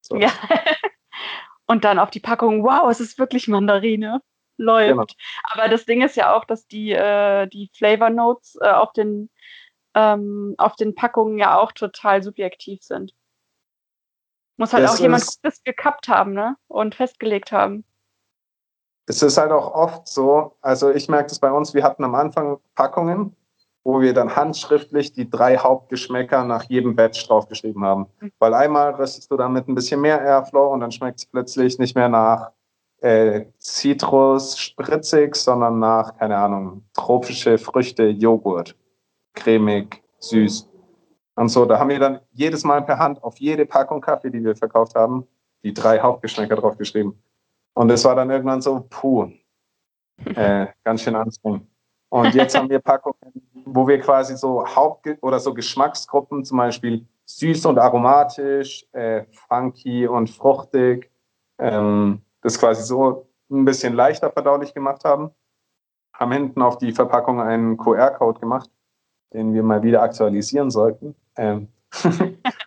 [0.01, 0.15] So.
[0.15, 0.31] Ja.
[1.67, 4.21] Und dann auf die Packung, wow, es ist wirklich Mandarine.
[4.57, 4.89] Läuft.
[4.89, 5.05] Genau.
[5.43, 9.29] Aber das Ding ist ja auch, dass die, äh, die Flavor Notes äh, auf, den,
[9.95, 13.13] ähm, auf den Packungen ja auch total subjektiv sind.
[14.57, 16.57] Muss halt das auch jemand das gekappt haben, ne?
[16.67, 17.85] Und festgelegt haben.
[19.07, 22.15] Es ist halt auch oft so, also ich merke das bei uns, wir hatten am
[22.15, 23.35] Anfang Packungen,
[23.83, 28.07] wo wir dann handschriftlich die drei Hauptgeschmäcker nach jedem Batch draufgeschrieben haben.
[28.19, 28.31] Mhm.
[28.39, 31.95] Weil einmal röstest du damit ein bisschen mehr Airflow und dann schmeckt es plötzlich nicht
[31.95, 32.51] mehr nach
[33.01, 38.75] äh, Zitrus, spritzig, sondern nach, keine Ahnung, tropische Früchte, Joghurt,
[39.33, 40.69] cremig, süß.
[41.35, 44.43] Und so, da haben wir dann jedes Mal per Hand auf jede Packung Kaffee, die
[44.43, 45.27] wir verkauft haben,
[45.63, 47.17] die drei Hauptgeschmäcker draufgeschrieben.
[47.73, 49.31] Und es war dann irgendwann so, puh,
[50.35, 51.67] äh, ganz schön anstrengend.
[52.09, 57.07] Und jetzt haben wir Packungen, wo wir quasi so Haupt- oder so Geschmacksgruppen, zum Beispiel
[57.25, 61.09] süß und aromatisch, äh, funky und fruchtig,
[61.59, 65.31] ähm, das quasi so ein bisschen leichter verdaulich gemacht haben.
[66.13, 68.69] Haben hinten auf die Verpackung einen QR-Code gemacht,
[69.33, 71.15] den wir mal wieder aktualisieren sollten.
[71.37, 71.69] Ähm,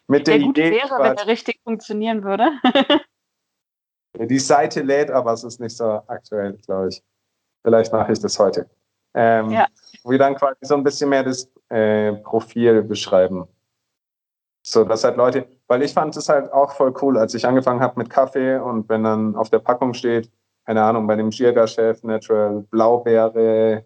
[0.08, 2.50] mit der, der gut Idee, wäre, wenn er richtig funktionieren würde.
[4.18, 7.02] die Seite lädt, aber es ist nicht so aktuell, glaube ich.
[7.62, 8.68] Vielleicht mache ich das heute.
[9.14, 9.66] Ähm, ja.
[10.02, 13.46] Wo wir dann quasi so ein bisschen mehr das äh, Profil beschreiben.
[14.62, 17.80] So, dass halt Leute, weil ich fand es halt auch voll cool, als ich angefangen
[17.80, 20.30] habe mit Kaffee und wenn dann auf der Packung steht,
[20.66, 23.84] keine Ahnung, bei dem Jirga-Chef Natural Blaubeere,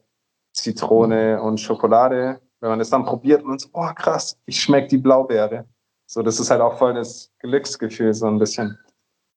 [0.53, 4.99] Zitrone und Schokolade, wenn man es dann probiert und so, oh krass, ich schmecke die
[4.99, 5.65] Blaubeere.
[6.07, 8.79] So, das ist halt auch voll das Glücksgefühl, so ein bisschen.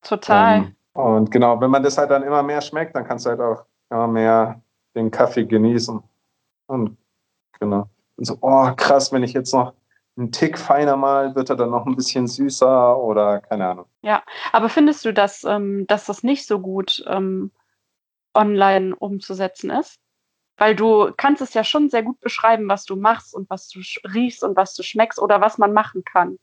[0.02, 0.58] Total.
[0.58, 3.40] Ähm, und genau, wenn man das halt dann immer mehr schmeckt, dann kannst du halt
[3.40, 4.62] auch immer mehr
[4.96, 6.02] den Kaffee genießen.
[6.68, 6.98] Und
[7.60, 7.90] genau.
[8.18, 9.74] Und so, oh krass, wenn ich jetzt noch
[10.18, 13.86] einen Tick feiner mal, wird er dann noch ein bisschen süßer oder keine Ahnung.
[14.02, 17.52] Ja, aber findest du, dass, ähm, dass das nicht so gut ähm,
[18.34, 20.00] online umzusetzen ist?
[20.58, 23.80] Weil du kannst es ja schon sehr gut beschreiben, was du machst und was du
[24.14, 26.38] riechst und was du schmeckst oder was man machen kann,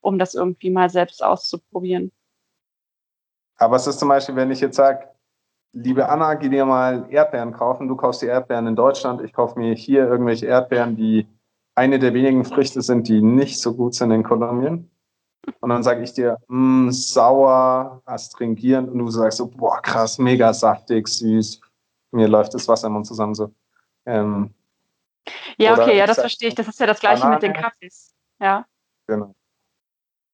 [0.00, 2.12] um das irgendwie mal selbst auszuprobieren.
[3.62, 5.08] Aber es ist zum Beispiel, wenn ich jetzt sage,
[5.72, 7.86] liebe Anna, geh dir mal Erdbeeren kaufen.
[7.86, 11.28] Du kaufst die Erdbeeren in Deutschland, ich kaufe mir hier irgendwelche Erdbeeren, die
[11.76, 14.90] eine der wenigen Früchte sind, die nicht so gut sind in Kolumbien.
[15.60, 18.90] Und dann sage ich dir, mh, mm, sauer, astringierend.
[18.90, 21.60] Und du sagst so, boah, krass, mega saftig, süß.
[22.10, 23.52] Mir läuft das Wasser im Mund zusammen so.
[24.06, 24.52] Ähm,
[25.56, 26.54] ja, okay, ja, das verstehe ich.
[26.56, 27.36] Das ist ja das Gleiche Banane.
[27.36, 28.12] mit den Kaffees.
[28.40, 28.66] Ja.
[29.06, 29.34] Genau.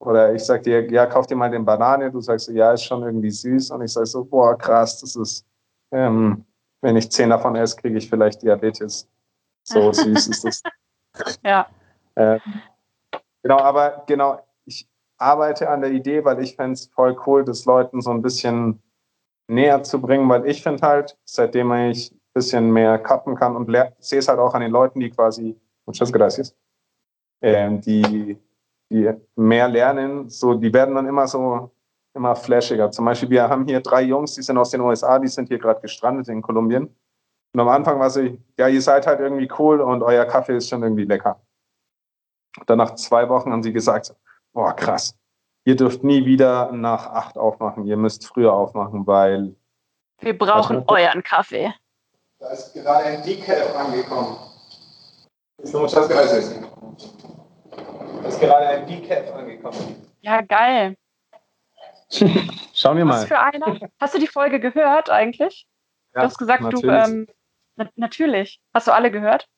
[0.01, 2.11] Oder ich sag dir, ja, kauf dir mal den Banane.
[2.11, 3.71] Du sagst, ja, ist schon irgendwie süß.
[3.73, 5.47] Und ich sage so, boah, krass, das ist,
[5.91, 6.45] ähm,
[6.81, 9.09] wenn ich zehn davon esse, kriege ich vielleicht Diabetes.
[9.65, 10.63] So süß ist das.
[11.43, 11.67] Ja.
[12.17, 12.41] Ähm,
[13.43, 14.89] genau, aber genau, ich
[15.19, 18.81] arbeite an der Idee, weil ich fände es voll cool, das Leuten so ein bisschen
[19.49, 23.75] näher zu bringen, weil ich finde halt, seitdem ich ein bisschen mehr cutten kann und
[23.99, 26.55] sehe es halt auch an den Leuten, die quasi, muchas gracias,
[27.41, 28.39] ähm, die,
[28.91, 31.71] die mehr lernen, so, die werden dann immer so,
[32.15, 32.91] immer flashiger.
[32.91, 35.59] Zum Beispiel, wir haben hier drei Jungs, die sind aus den USA, die sind hier
[35.59, 36.95] gerade gestrandet in Kolumbien.
[37.55, 40.69] Und am Anfang war sie, ja, ihr seid halt irgendwie cool und euer Kaffee ist
[40.69, 41.41] schon irgendwie lecker.
[42.67, 44.15] Dann nach zwei Wochen haben sie gesagt,
[44.53, 45.15] boah, krass,
[45.65, 49.55] ihr dürft nie wieder nach acht aufmachen, ihr müsst früher aufmachen, weil...
[50.21, 51.73] Wir brauchen euren Kaffee.
[52.41, 54.37] Da ist gerade ein Decaf angekommen.
[55.63, 56.68] Ist muchas gracias.
[58.23, 60.09] Da ist gerade ein Decaf angekommen.
[60.21, 60.97] Ja, geil.
[62.73, 63.23] Schauen wir mal.
[63.23, 63.79] Was für einer?
[64.01, 65.67] Hast du die Folge gehört eigentlich?
[66.15, 66.83] Ja, du hast gesagt, natürlich.
[66.83, 67.27] du ähm,
[67.77, 68.61] na natürlich.
[68.75, 69.49] Hast du alle gehört?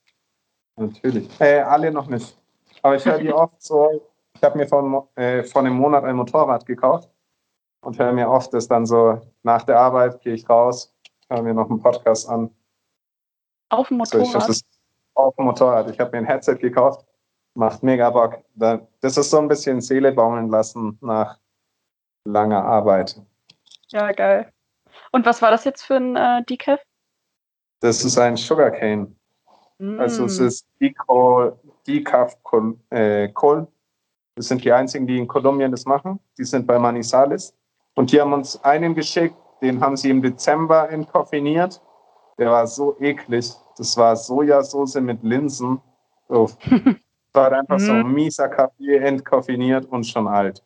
[0.76, 1.28] Natürlich.
[1.40, 2.36] Äh, alle noch nicht.
[2.82, 4.02] Aber ich höre die oft so.
[4.34, 7.11] Ich habe mir vor, äh, vor einem Monat ein Motorrad gekauft
[7.82, 10.94] und höre mir oft das dann so nach der Arbeit, gehe ich raus,
[11.28, 12.50] höre mir noch einen Podcast an.
[13.70, 14.48] Auf dem ich Motorrad?
[14.48, 14.62] das
[15.14, 15.90] auf dem Motorrad.
[15.90, 17.06] Ich habe mir ein Headset gekauft.
[17.55, 18.38] Macht mega Bock.
[18.55, 21.38] Da- Das ist so ein bisschen Seele baumeln lassen nach
[22.24, 23.20] langer Arbeit.
[23.88, 24.53] ja, geil.
[25.12, 26.80] Und was war das jetzt für ein äh, Decaf?
[27.80, 29.14] Das ist ein Sugarcane.
[29.98, 30.44] Also es Mm.
[30.46, 30.66] ist
[31.86, 33.66] Decaf Col, äh, Col.
[34.36, 36.20] Das sind die einzigen, die in Kolumbien das machen.
[36.38, 37.57] Die sind bei Manizales.
[37.94, 41.82] Und die haben uns einen geschickt, den haben sie im Dezember entkoffiniert.
[42.38, 43.53] Der war so eklig.
[43.76, 45.80] Das war Sojasauce mit Linsen.
[46.28, 46.51] So.
[47.33, 50.62] Das war einfach so ein mieser Kaffee, entkoffiniert und schon alt.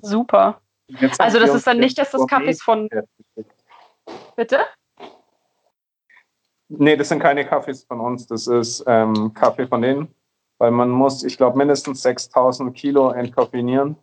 [0.00, 0.60] Super.
[1.18, 2.88] Also das ist dann nicht, dass das Kaffee ist von...
[4.36, 4.60] Bitte?
[6.68, 10.14] Nee, das sind keine Kaffees von uns, das ist ähm, Kaffee von denen,
[10.58, 13.96] weil man muss, ich glaube, mindestens 6000 Kilo entkoffinieren.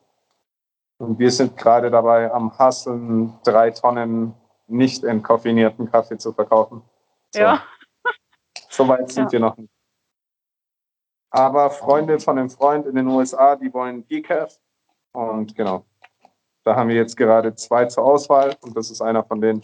[0.98, 4.34] Und wir sind gerade dabei, am Hasseln drei Tonnen
[4.68, 6.82] nicht entkoffinierten Kaffee zu verkaufen.
[7.34, 7.64] So, Ja.
[8.70, 9.32] So weit sind Ja.
[9.32, 9.75] wir noch nicht.
[11.36, 14.58] Aber Freunde von einem Freund in den USA, die wollen Decaf.
[15.12, 15.86] Und genau,
[16.64, 19.62] da haben wir jetzt gerade zwei zur Auswahl und das ist einer von denen.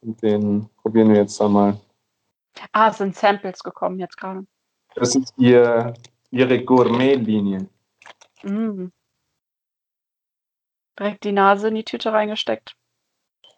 [0.00, 1.80] Und den probieren wir jetzt dann mal.
[2.72, 4.44] Ah, es sind Samples gekommen jetzt gerade.
[4.96, 5.94] Das ist ihr,
[6.32, 7.68] ihre Gourmet-Linie.
[8.42, 8.86] Mm.
[10.98, 12.74] Direkt die Nase in die Tüte reingesteckt.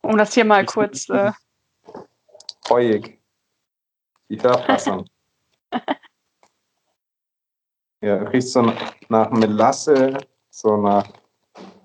[0.02, 1.08] Um das hier mal kurz...
[1.08, 1.32] Äh,
[2.68, 3.18] Heuig.
[4.28, 5.06] Die Hörpassung.
[8.00, 8.72] Ja, riecht so
[9.08, 10.18] nach Melasse,
[10.50, 11.06] so nach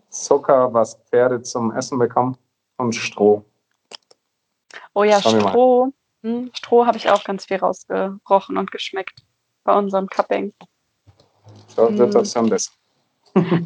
[0.10, 2.38] Zucker, was Pferde zum Essen bekommen
[2.78, 3.44] und Stroh.
[4.94, 5.42] oh ja, Schauen.
[5.42, 5.94] Stroh.
[6.24, 9.24] Hm, Stroh habe ich auch ganz viel rausgerochen und geschmeckt
[9.64, 10.54] bei unserem Cupping.
[11.68, 11.98] So, Mm.
[11.98, 12.72] Situation besser.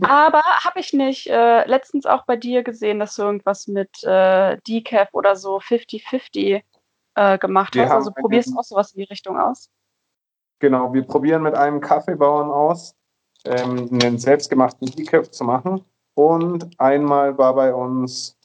[0.03, 4.57] Aber habe ich nicht äh, letztens auch bei dir gesehen, dass du irgendwas mit äh,
[4.67, 6.61] Decaf oder so 50-50
[7.15, 7.91] äh, gemacht Wir hast?
[7.91, 9.69] Also probierst du auch sowas in die Richtung aus?
[10.59, 12.95] Genau, wir probieren mit einem Kaffeebauern aus,
[13.45, 15.83] ähm, einen selbstgemachten Decaf zu machen.
[16.15, 18.37] Und einmal war bei uns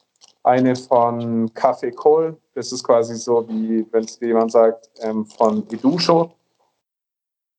[0.42, 2.36] eine von Kaffee Kohl.
[2.54, 6.32] Das ist quasi so, wie wenn es jemand sagt, ähm, von Edusho.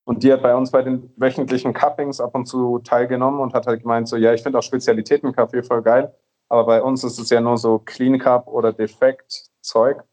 [0.05, 3.67] Und die hat bei uns bei den wöchentlichen Cuppings ab und zu teilgenommen und hat
[3.67, 6.11] halt gemeint, so, ja, ich finde auch Spezialitätenkaffee voll geil.
[6.49, 10.03] Aber bei uns ist es ja nur so Clean Cup oder Defekt-Zeug.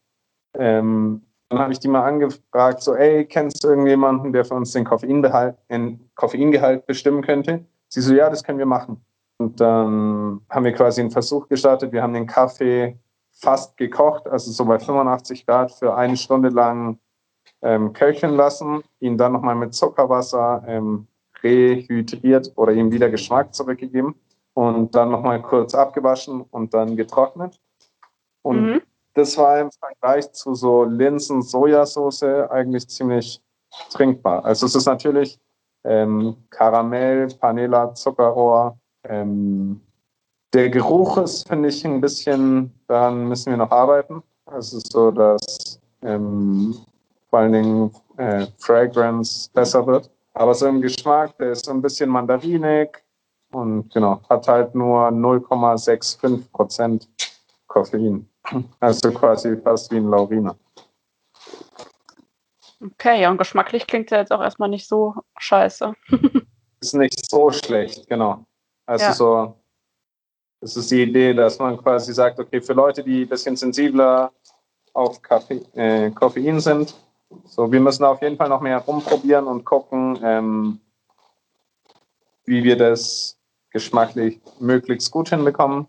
[0.53, 4.71] Ähm, dann habe ich die mal angefragt, so, ey, kennst du irgendjemanden, der für uns
[4.73, 7.65] den Koffeinbehalt, den Koffeingehalt bestimmen könnte?
[7.89, 9.03] Sie so, ja, das können wir machen.
[9.37, 11.91] Und dann haben wir quasi einen Versuch gestartet.
[11.91, 12.99] Wir haben den Kaffee
[13.31, 16.99] fast gekocht, also so bei 85 Grad für eine Stunde lang
[17.61, 21.07] ähm, köcheln lassen, ihn dann nochmal mit Zuckerwasser ähm,
[21.43, 24.15] rehydriert oder ihm wieder Geschmack zurückgegeben
[24.53, 27.59] und dann nochmal kurz abgewaschen und dann getrocknet.
[28.41, 28.81] Und Mhm.
[29.17, 33.41] Das war im Vergleich zu so Linsen-Sojasauce eigentlich ziemlich
[33.89, 34.45] trinkbar.
[34.45, 35.39] Also es ist natürlich
[35.83, 38.77] ähm, Karamell, Panela, Zuckerrohr.
[39.03, 39.81] Ähm,
[40.53, 44.21] der Geruch ist, finde ich, ein bisschen, daran müssen wir noch arbeiten.
[44.55, 46.75] Es ist so, dass ähm,
[47.29, 50.11] vor allen Dingen äh, Fragrance besser wird.
[50.35, 52.89] Aber so im Geschmack, der ist so ein bisschen mandarinig
[53.51, 57.09] und genau, hat halt nur 0,65 Prozent
[57.65, 58.27] Koffein.
[58.79, 60.55] Also quasi fast wie ein Lauriner.
[62.79, 65.93] Okay, ja, und geschmacklich klingt ja jetzt auch erstmal nicht so scheiße.
[66.79, 68.45] Ist nicht so schlecht, genau.
[68.85, 69.13] Also Ja.
[69.13, 69.55] so,
[70.61, 74.31] das ist die Idee, dass man quasi sagt, okay, für Leute, die ein bisschen sensibler
[74.93, 76.95] auf Kaffee, äh, Koffein sind,
[77.45, 80.79] so, wir müssen auf jeden Fall noch mehr rumprobieren und gucken, ähm,
[82.45, 83.37] wie wir das
[83.71, 85.87] geschmacklich möglichst gut hinbekommen.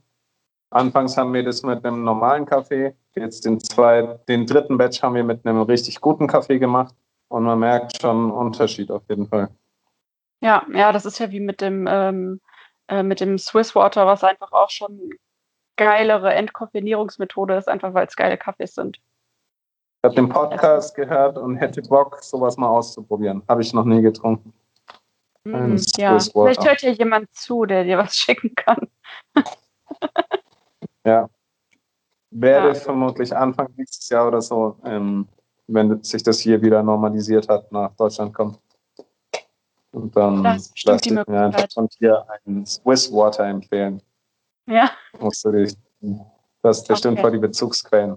[0.70, 2.94] Anfangs haben wir das mit einem normalen Kaffee.
[3.14, 6.94] Jetzt den, zwei, den dritten Batch haben wir mit einem richtig guten Kaffee gemacht.
[7.28, 9.48] Und man merkt schon einen Unterschied auf jeden Fall.
[10.40, 12.40] Ja, ja, das ist ja wie mit dem, ähm,
[12.88, 15.10] äh, mit dem Swiss Water, was einfach auch schon
[15.76, 18.96] geilere Entkoffinierungsmethode ist, einfach weil es geile Kaffees sind.
[18.96, 23.42] Ich habe den Podcast gehört und hätte Bock, sowas mal auszuprobieren.
[23.48, 24.52] Habe ich noch nie getrunken.
[25.44, 28.88] Mm, ja, vielleicht hört ja jemand zu, der dir was schicken kann.
[31.09, 31.30] Ja.
[32.30, 32.74] Werde ja.
[32.74, 35.26] vermutlich Anfang nächstes Jahr oder so, ähm,
[35.66, 38.59] wenn sich das hier wieder normalisiert hat, nach Deutschland kommen.
[39.92, 44.02] Und dann lasse ich mir einfach von dir einen Swiss Water empfehlen.
[44.66, 44.90] Ja.
[45.18, 45.74] Musst du dich.
[46.62, 47.22] Das ist bestimmt okay.
[47.22, 48.16] voll die Bezugsquellen.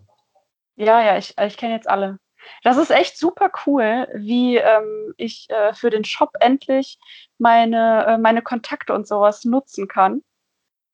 [0.75, 2.19] Ja, ja, ich, ich kenne jetzt alle.
[2.63, 6.99] Das ist echt super cool, wie ähm, ich äh, für den Shop endlich
[7.37, 10.23] meine, äh, meine Kontakte und sowas nutzen kann.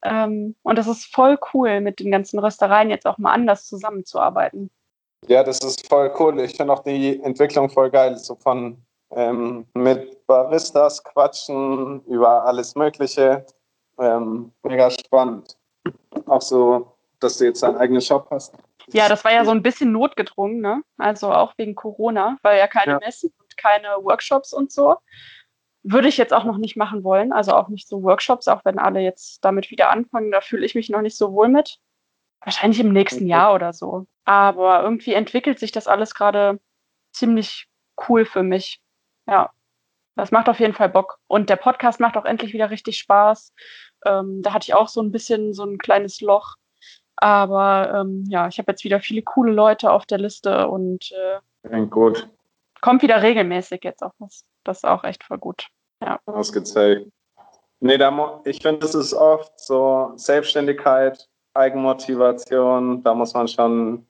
[0.04, 4.70] Ähm, und das ist voll cool, mit den ganzen Röstereien jetzt auch mal anders zusammenzuarbeiten.
[5.28, 6.40] Ja, das ist voll cool.
[6.40, 8.78] Ich finde auch die Entwicklung voll geil, so von
[9.12, 13.46] ähm, mit Baristas quatschen über alles Mögliche.
[14.00, 15.58] Ähm, mega spannend.
[16.28, 18.54] Auch so, dass du jetzt deinen eigenen Shop hast.
[18.90, 20.82] Ja, das war ja so ein bisschen notgedrungen, ne?
[20.98, 23.00] Also auch wegen Corona, weil ja keine ja.
[23.00, 24.96] Messen und keine Workshops und so.
[25.90, 27.32] Würde ich jetzt auch noch nicht machen wollen.
[27.32, 30.32] Also auch nicht so Workshops, auch wenn alle jetzt damit wieder anfangen.
[30.32, 31.80] Da fühle ich mich noch nicht so wohl mit.
[32.42, 33.30] Wahrscheinlich im nächsten okay.
[33.32, 34.06] Jahr oder so.
[34.26, 36.60] Aber irgendwie entwickelt sich das alles gerade
[37.14, 37.68] ziemlich
[38.08, 38.82] cool für mich.
[39.28, 39.52] Ja,
[40.16, 41.20] das macht auf jeden Fall Bock.
[41.28, 43.54] Und der Podcast macht auch endlich wieder richtig Spaß.
[44.06, 46.56] Ähm, da hatte ich auch so ein bisschen so ein kleines Loch.
[47.16, 51.12] Aber ähm, ja, ich habe jetzt wieder viele coole Leute auf der Liste und
[51.64, 52.30] äh, gut.
[52.82, 54.14] kommt wieder regelmäßig jetzt auch.
[54.20, 55.68] Das, das ist auch echt voll gut.
[56.02, 56.20] Ja.
[56.26, 57.12] Ausgezeichnet.
[57.80, 64.06] Nee, da, ich finde, das ist oft so Selbstständigkeit, Eigenmotivation, da muss man schon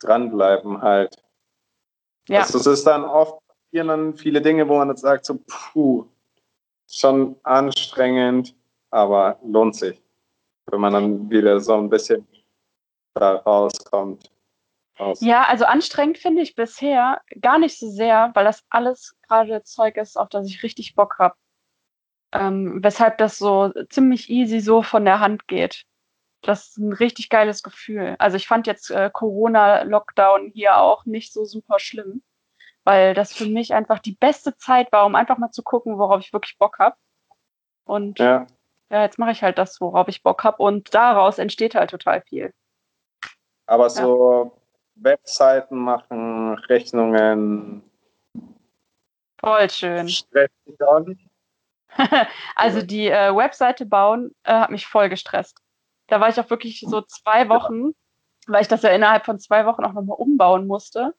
[0.00, 1.16] dranbleiben halt.
[2.28, 2.40] Ja.
[2.40, 3.40] Also, es ist dann oft
[3.72, 6.06] dann viele Dinge, wo man jetzt sagt, so, puh,
[6.88, 8.54] schon anstrengend,
[8.90, 10.00] aber lohnt sich,
[10.66, 12.26] wenn man dann wieder so ein bisschen
[13.14, 14.30] da rauskommt.
[14.98, 15.20] Raus.
[15.20, 19.96] Ja, also anstrengend finde ich bisher gar nicht so sehr, weil das alles gerade Zeug
[19.96, 21.34] ist, auf das ich richtig Bock habe.
[22.32, 25.84] Ähm, weshalb das so ziemlich easy so von der Hand geht.
[26.42, 28.16] Das ist ein richtig geiles Gefühl.
[28.18, 32.22] Also ich fand jetzt äh, Corona-Lockdown hier auch nicht so super schlimm
[32.86, 36.20] weil das für mich einfach die beste Zeit war, um einfach mal zu gucken, worauf
[36.20, 36.96] ich wirklich Bock habe.
[37.84, 38.46] Und ja,
[38.90, 42.22] ja jetzt mache ich halt das, worauf ich Bock habe und daraus entsteht halt total
[42.22, 42.54] viel.
[43.66, 44.62] Aber so ja.
[44.96, 47.82] Webseiten machen, Rechnungen.
[49.38, 50.10] Voll schön.
[52.56, 55.60] also die äh, Webseite bauen äh, hat mich voll gestresst.
[56.08, 57.92] Da war ich auch wirklich so zwei Wochen,
[58.46, 61.14] weil ich das ja innerhalb von zwei Wochen auch nochmal umbauen musste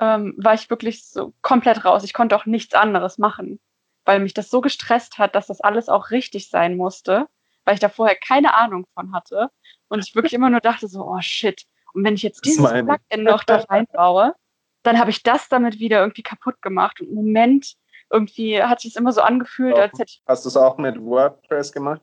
[0.00, 2.04] ähm, war ich wirklich so komplett raus.
[2.04, 3.60] Ich konnte auch nichts anderes machen,
[4.04, 7.28] weil mich das so gestresst hat, dass das alles auch richtig sein musste,
[7.64, 9.50] weil ich da vorher keine Ahnung von hatte
[9.88, 11.66] und ich wirklich immer nur dachte so, oh shit.
[11.92, 14.34] Und wenn ich jetzt dieses Plugin noch da reinbaue,
[14.82, 17.00] dann habe ich das damit wieder irgendwie kaputt gemacht.
[17.00, 17.76] Und im Moment
[18.10, 20.22] irgendwie hat sich es immer so angefühlt, als hätte ich.
[20.26, 22.02] Hast du es auch mit WordPress gemacht?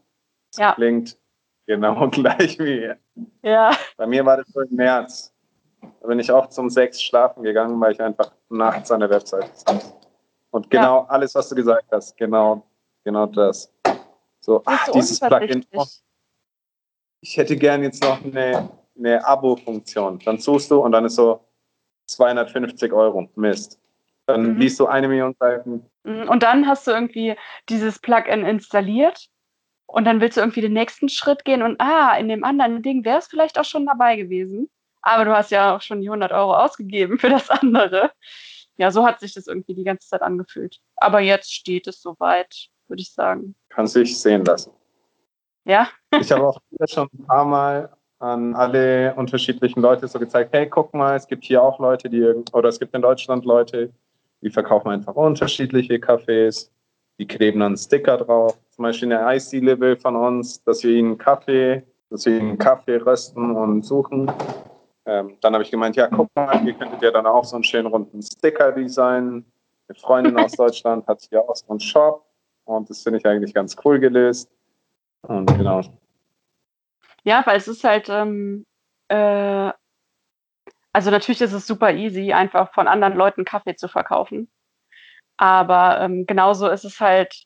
[0.51, 0.73] Das ja.
[0.73, 1.17] Klingt
[1.65, 2.93] genau gleich wie.
[3.43, 3.71] Ja.
[3.97, 5.33] Bei mir war das so im März.
[6.01, 9.49] Da bin ich auch zum sechs schlafen gegangen, weil ich einfach nachts an der Webseite
[9.53, 9.93] saß.
[10.51, 11.09] Und genau ja.
[11.09, 12.65] alles, was du gesagt hast, genau,
[13.03, 13.71] genau das.
[14.39, 15.65] So, ach, dieses Plugin.
[15.73, 15.85] Oh,
[17.21, 20.20] ich hätte gern jetzt noch eine, eine Abo-Funktion.
[20.20, 21.41] Dann suchst du und dann ist so
[22.08, 23.30] 250 Euro.
[23.36, 23.80] Mist.
[24.26, 24.58] Dann mhm.
[24.58, 25.86] liest du eine Million Seiten.
[26.04, 27.36] Mhm, und dann hast du irgendwie
[27.70, 29.30] dieses Plugin installiert
[29.86, 33.06] und dann willst du irgendwie den nächsten Schritt gehen und ah, in dem anderen Ding
[33.06, 34.70] wäre es vielleicht auch schon dabei gewesen
[35.08, 38.12] aber du hast ja auch schon die 100 Euro ausgegeben für das andere.
[38.78, 40.80] Ja, so hat sich das irgendwie die ganze Zeit angefühlt.
[40.98, 43.56] Aber jetzt steht es soweit, würde ich sagen.
[43.70, 44.72] Kann sich sehen lassen.
[45.64, 45.89] Ja.
[46.20, 50.93] ich habe auch schon ein paar Mal an alle unterschiedlichen Leute so gezeigt, hey, guck
[50.93, 53.91] mal, es gibt hier auch Leute, die, oder es gibt in Deutschland Leute,
[54.41, 56.72] die verkaufen einfach unterschiedliche Kaffees,
[57.20, 58.57] die kleben dann Sticker drauf.
[58.72, 63.55] Zum Beispiel eine IC-Level von uns, dass wir ihnen Kaffee, dass wir ihnen Kaffee rösten
[63.55, 64.32] und suchen.
[65.05, 67.63] Ähm, dann habe ich gemeint, ja, guck mal, ihr könntet ja dann auch so einen
[67.63, 69.45] schönen runden Sticker designen.
[69.88, 72.26] Eine Freundin aus Deutschland hat hier auch so einen Shop
[72.65, 74.49] und das finde ich eigentlich ganz cool gelöst.
[75.24, 75.82] Und genau.
[77.28, 78.65] Ja, weil es ist halt, ähm,
[79.09, 79.71] äh,
[80.93, 84.49] also natürlich ist es super easy, einfach von anderen Leuten Kaffee zu verkaufen.
[85.36, 87.43] Aber ähm, genauso ist es halt,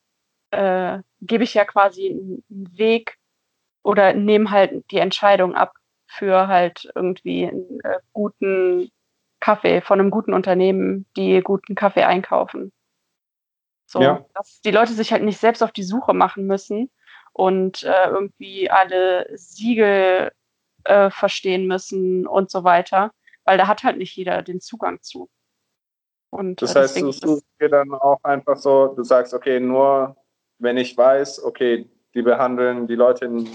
[0.51, 2.43] äh, gebe ich ja quasi einen
[2.77, 3.17] Weg
[3.82, 5.73] oder nehme halt die Entscheidung ab,
[6.05, 8.91] für halt irgendwie einen äh, guten
[9.39, 12.71] Kaffee von einem guten Unternehmen, die guten Kaffee einkaufen.
[13.88, 14.23] So, ja.
[14.36, 16.91] dass die Leute sich halt nicht selbst auf die Suche machen müssen
[17.34, 20.32] und äh, irgendwie alle Siegel
[20.84, 23.11] äh, verstehen müssen und so weiter.
[23.43, 25.29] Weil da hat halt nicht jeder den Zugang zu.
[26.29, 30.15] Und, das äh, heißt, du suchst dir dann auch einfach so, du sagst, okay, nur
[30.59, 33.49] wenn ich weiß, okay, die behandeln die Leute in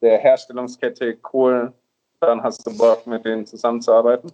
[0.00, 1.72] der Herstellungskette cool,
[2.20, 4.32] dann hast du Bock, mit denen zusammenzuarbeiten?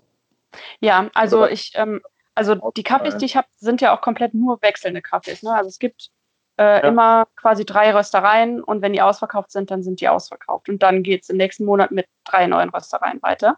[0.80, 2.00] Ja, also ich, ähm,
[2.34, 5.42] also die Kaffees, die ich habe, sind ja auch komplett nur wechselnde Kaffees.
[5.42, 5.54] Ne?
[5.54, 6.10] Also es gibt
[6.58, 6.78] äh, ja.
[6.80, 10.68] immer quasi drei Röstereien und wenn die ausverkauft sind, dann sind die ausverkauft.
[10.68, 13.56] Und dann geht es im nächsten Monat mit drei neuen Röstereien weiter.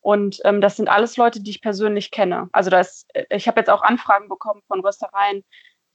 [0.00, 2.48] Und ähm, das sind alles Leute, die ich persönlich kenne.
[2.52, 5.44] Also das, äh, ich habe jetzt auch Anfragen bekommen von Röstereien,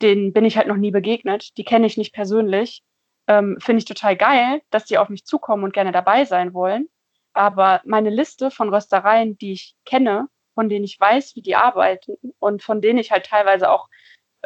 [0.01, 1.57] denen bin ich halt noch nie begegnet.
[1.57, 2.83] Die kenne ich nicht persönlich.
[3.27, 6.87] Ähm, Finde ich total geil, dass die auf mich zukommen und gerne dabei sein wollen.
[7.33, 12.15] Aber meine Liste von Röstereien, die ich kenne, von denen ich weiß, wie die arbeiten
[12.39, 13.89] und von denen ich halt teilweise auch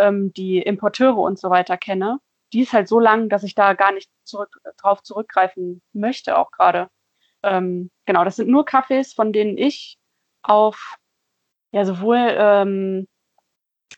[0.01, 2.19] ähm, die Importeure und so weiter kenne,
[2.53, 6.51] die ist halt so lang, dass ich da gar nicht zurück, drauf zurückgreifen möchte, auch
[6.51, 6.89] gerade.
[7.43, 9.97] Ähm, genau, das sind nur Kaffees, von denen ich
[10.43, 10.97] auf
[11.71, 13.07] ja sowohl ähm,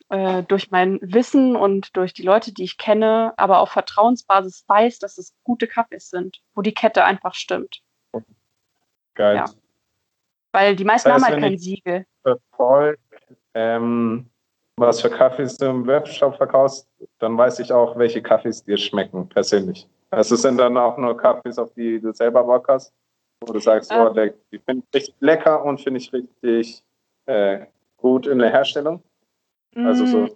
[0.10, 5.00] äh, durch mein Wissen und durch die Leute, die ich kenne, aber auf Vertrauensbasis weiß,
[5.00, 7.82] dass es gute Kaffees sind, wo die Kette einfach stimmt.
[9.16, 9.36] Geil.
[9.38, 9.46] Ja.
[10.52, 12.06] Weil die meisten das heißt, haben halt kein Siegel.
[12.56, 12.98] Voll,
[13.54, 14.30] ähm,
[14.78, 16.88] was für Kaffees du im Webshop verkaufst,
[17.20, 19.88] dann weiß ich auch, welche Kaffees dir schmecken, persönlich.
[20.10, 22.94] Also sind dann auch nur Kaffees, auf die du selber Bock hast,
[23.42, 26.84] wo du sagst, ähm, oh, der, die finde ich richtig lecker und finde ich richtig
[27.26, 27.66] äh,
[27.98, 29.04] gut in der Herstellung.
[29.76, 30.18] Also so.
[30.20, 30.32] Mm,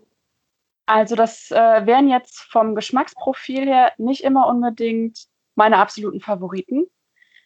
[0.88, 6.86] also das äh, wären jetzt vom Geschmacksprofil her nicht immer unbedingt meine absoluten Favoriten,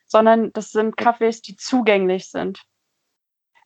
[0.05, 2.63] sondern das sind Kaffees, die zugänglich sind.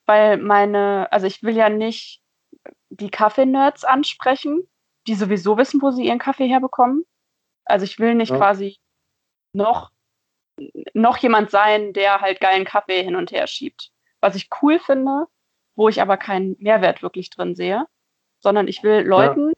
[0.05, 2.21] Weil meine, also ich will ja nicht
[2.99, 4.67] die Kaffee-Nerds ansprechen,
[5.07, 7.05] die sowieso wissen, wo sie ihren Kaffee herbekommen.
[7.65, 8.37] Also ich will nicht ja.
[8.37, 8.77] quasi
[9.53, 9.91] noch,
[10.93, 13.91] noch jemand sein, der halt geilen Kaffee hin und her schiebt.
[14.21, 15.25] Was ich cool finde,
[15.75, 17.85] wo ich aber keinen Mehrwert wirklich drin sehe,
[18.39, 19.53] sondern ich will Leuten, ja.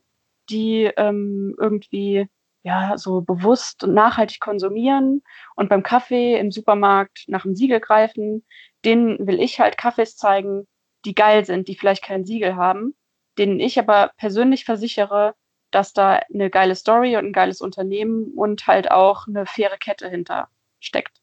[0.49, 2.27] die ähm, irgendwie
[2.63, 5.23] ja so bewusst und nachhaltig konsumieren
[5.55, 8.45] und beim Kaffee im Supermarkt nach dem Siegel greifen,
[8.83, 10.67] denen will ich halt Kaffees zeigen,
[11.05, 12.96] die geil sind, die vielleicht kein Siegel haben
[13.37, 15.35] denen ich aber persönlich versichere,
[15.71, 20.09] dass da eine geile Story und ein geiles Unternehmen und halt auch eine faire Kette
[20.09, 21.21] hinter steckt.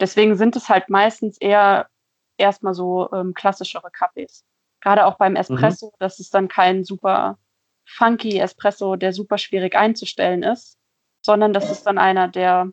[0.00, 1.88] Deswegen sind es halt meistens eher
[2.36, 4.44] erstmal so ähm, klassischere Kaffees.
[4.80, 5.96] Gerade auch beim Espresso, mhm.
[5.98, 7.38] das ist dann kein super
[7.84, 10.78] funky Espresso, der super schwierig einzustellen ist,
[11.20, 12.70] sondern das ist dann einer, der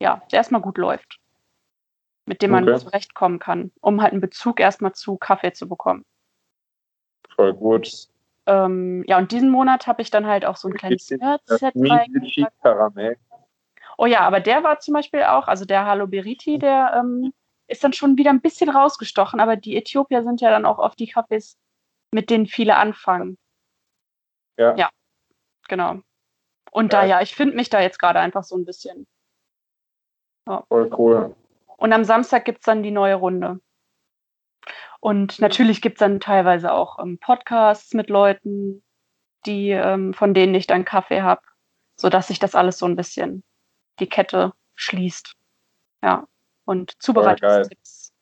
[0.00, 1.18] ja, der erstmal gut läuft,
[2.24, 2.78] mit dem man okay.
[2.78, 6.04] zurechtkommen kann, um halt einen Bezug erstmal zu Kaffee zu bekommen
[7.38, 8.08] voll gut.
[8.46, 11.74] Ähm, ja, und diesen Monat habe ich dann halt auch so ein kleines Nerd-Set
[13.96, 17.32] Oh ja, aber der war zum Beispiel auch, also der Halo Beriti, der ähm,
[17.66, 20.98] ist dann schon wieder ein bisschen rausgestochen, aber die Äthiopier sind ja dann auch oft
[20.98, 21.58] die Kaffees,
[22.12, 23.38] mit denen viele anfangen.
[24.56, 24.74] Ja.
[24.76, 24.90] Ja,
[25.68, 26.00] genau.
[26.70, 27.00] Und ja.
[27.00, 29.06] da ja, ich finde mich da jetzt gerade einfach so ein bisschen.
[30.48, 30.64] Ja.
[30.68, 31.36] Voll cool.
[31.76, 33.60] Und am Samstag gibt es dann die neue Runde.
[35.00, 38.82] Und natürlich gibt es dann teilweise auch ähm, Podcasts mit Leuten,
[39.46, 41.42] die, ähm, von denen ich dann Kaffee habe,
[41.96, 43.44] sodass sich das alles so ein bisschen
[44.00, 45.34] die Kette schließt.
[46.02, 46.26] Ja.
[46.64, 48.12] Und Zubereitungstipps.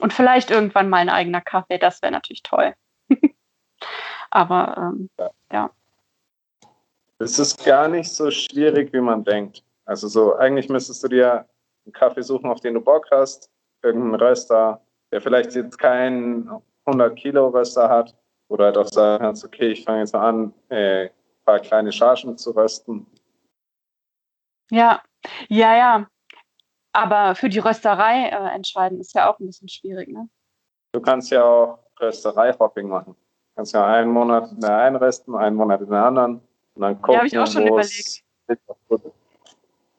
[0.00, 2.74] Und vielleicht irgendwann mal ein eigener Kaffee, das wäre natürlich toll.
[4.30, 5.30] Aber ähm, ja.
[5.52, 5.70] ja.
[7.18, 9.62] Es ist gar nicht so schwierig, wie man denkt.
[9.84, 11.46] Also so, eigentlich müsstest du dir
[11.84, 13.50] einen Kaffee suchen, auf den du Bock hast,
[13.82, 14.80] irgendeinen Röster,
[15.12, 16.50] der vielleicht jetzt keinen
[16.86, 18.16] 100 Kilo Röster hat
[18.48, 21.10] oder halt auch sagen kannst, okay, ich fange jetzt mal an, äh, ein
[21.44, 23.06] paar kleine Chargen zu rösten.
[24.70, 25.02] Ja,
[25.48, 26.06] ja, ja.
[26.92, 30.28] Aber für die Rösterei äh, entscheiden ist ja auch ein bisschen schwierig, ne?
[30.92, 33.14] Du kannst ja auch Rösterei-Hopping machen.
[33.14, 36.40] Du kannst ja einen Monat in der einen rösten, einen Monat in der anderen
[36.74, 38.24] und dann gucken, ja, habe ich auch schon überlegt.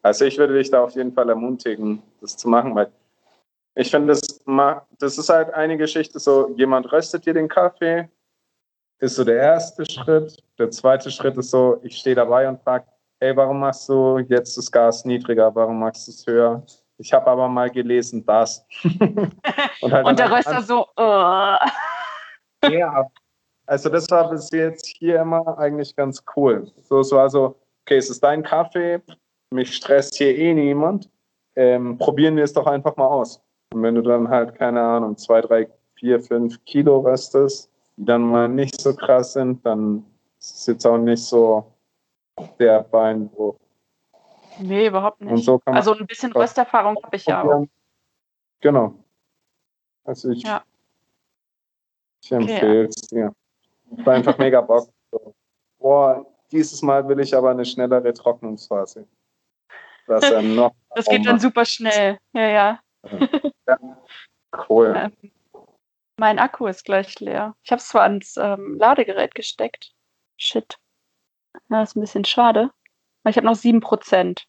[0.02, 2.92] Also ich würde dich da auf jeden Fall ermutigen, das zu machen, weil
[3.74, 4.40] ich finde, das,
[4.98, 8.08] das ist halt eine Geschichte, so jemand röstet dir den Kaffee,
[9.00, 10.42] ist so der erste Schritt.
[10.58, 12.86] Der zweite Schritt ist so, ich stehe dabei und frage,
[13.20, 16.62] hey, warum machst du jetzt das Gas niedriger, warum machst du es höher?
[16.98, 18.64] Ich habe aber mal gelesen, das.
[19.80, 21.58] und, halt und der Röster so, uh.
[22.70, 23.10] ja,
[23.66, 26.70] also das war bis jetzt hier immer eigentlich ganz cool.
[26.82, 29.00] So, so also, okay, es ist dein Kaffee,
[29.50, 31.10] mich stresst hier eh niemand,
[31.56, 33.42] ähm, probieren wir es doch einfach mal aus.
[33.74, 38.22] Und wenn du dann halt, keine Ahnung, zwei, drei, vier, fünf Kilo röstest, die dann
[38.22, 40.04] mal nicht so krass sind, dann
[40.38, 41.72] ist es jetzt auch nicht so
[42.60, 43.56] der Beinbruch.
[44.60, 45.44] Nee, überhaupt nicht.
[45.44, 47.66] So also ein bisschen Rösterfahrung habe ich ja auch.
[48.60, 48.94] Genau.
[50.04, 50.62] Also ich, ja.
[52.22, 53.34] Ich empfehle es dir.
[53.96, 54.88] Ich war einfach mega Bock.
[55.10, 55.34] So.
[55.80, 59.04] Boah, dieses Mal will ich aber eine schnellere Trocknungsphase.
[60.06, 62.18] Das, ja noch das geht dann super schnell.
[62.32, 62.80] Ja, ja.
[63.66, 63.78] Ja.
[64.68, 64.94] Cool.
[64.96, 65.32] Ähm,
[66.16, 67.56] mein Akku ist gleich leer.
[67.62, 69.92] Ich habe es zwar ans ähm, Ladegerät gesteckt.
[70.36, 70.78] Shit.
[71.68, 72.70] Ja, ist ein bisschen schade.
[73.22, 74.44] Aber ich habe noch 7%.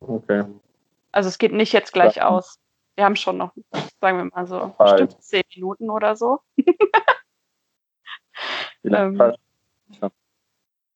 [0.00, 0.44] Okay.
[1.12, 2.28] Also es geht nicht jetzt gleich ja.
[2.28, 2.58] aus.
[2.96, 3.52] Wir haben schon noch,
[4.00, 5.08] sagen wir mal so, halt.
[5.08, 6.40] bestimmt 10 Minuten oder so.
[8.84, 9.20] ähm,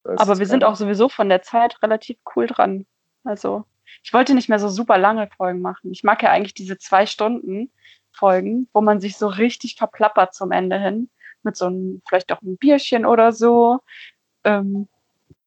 [0.05, 2.87] aber wir sind auch sowieso von der Zeit relativ cool dran.
[3.25, 3.65] Also
[4.03, 5.93] ich wollte nicht mehr so super lange Folgen machen.
[5.93, 7.73] Ich mag ja eigentlich diese zwei Stunden
[8.13, 11.11] Folgen, wo man sich so richtig verplappert zum Ende hin.
[11.43, 13.81] Mit so einem, vielleicht auch ein Bierchen oder so.
[14.45, 14.89] Ähm,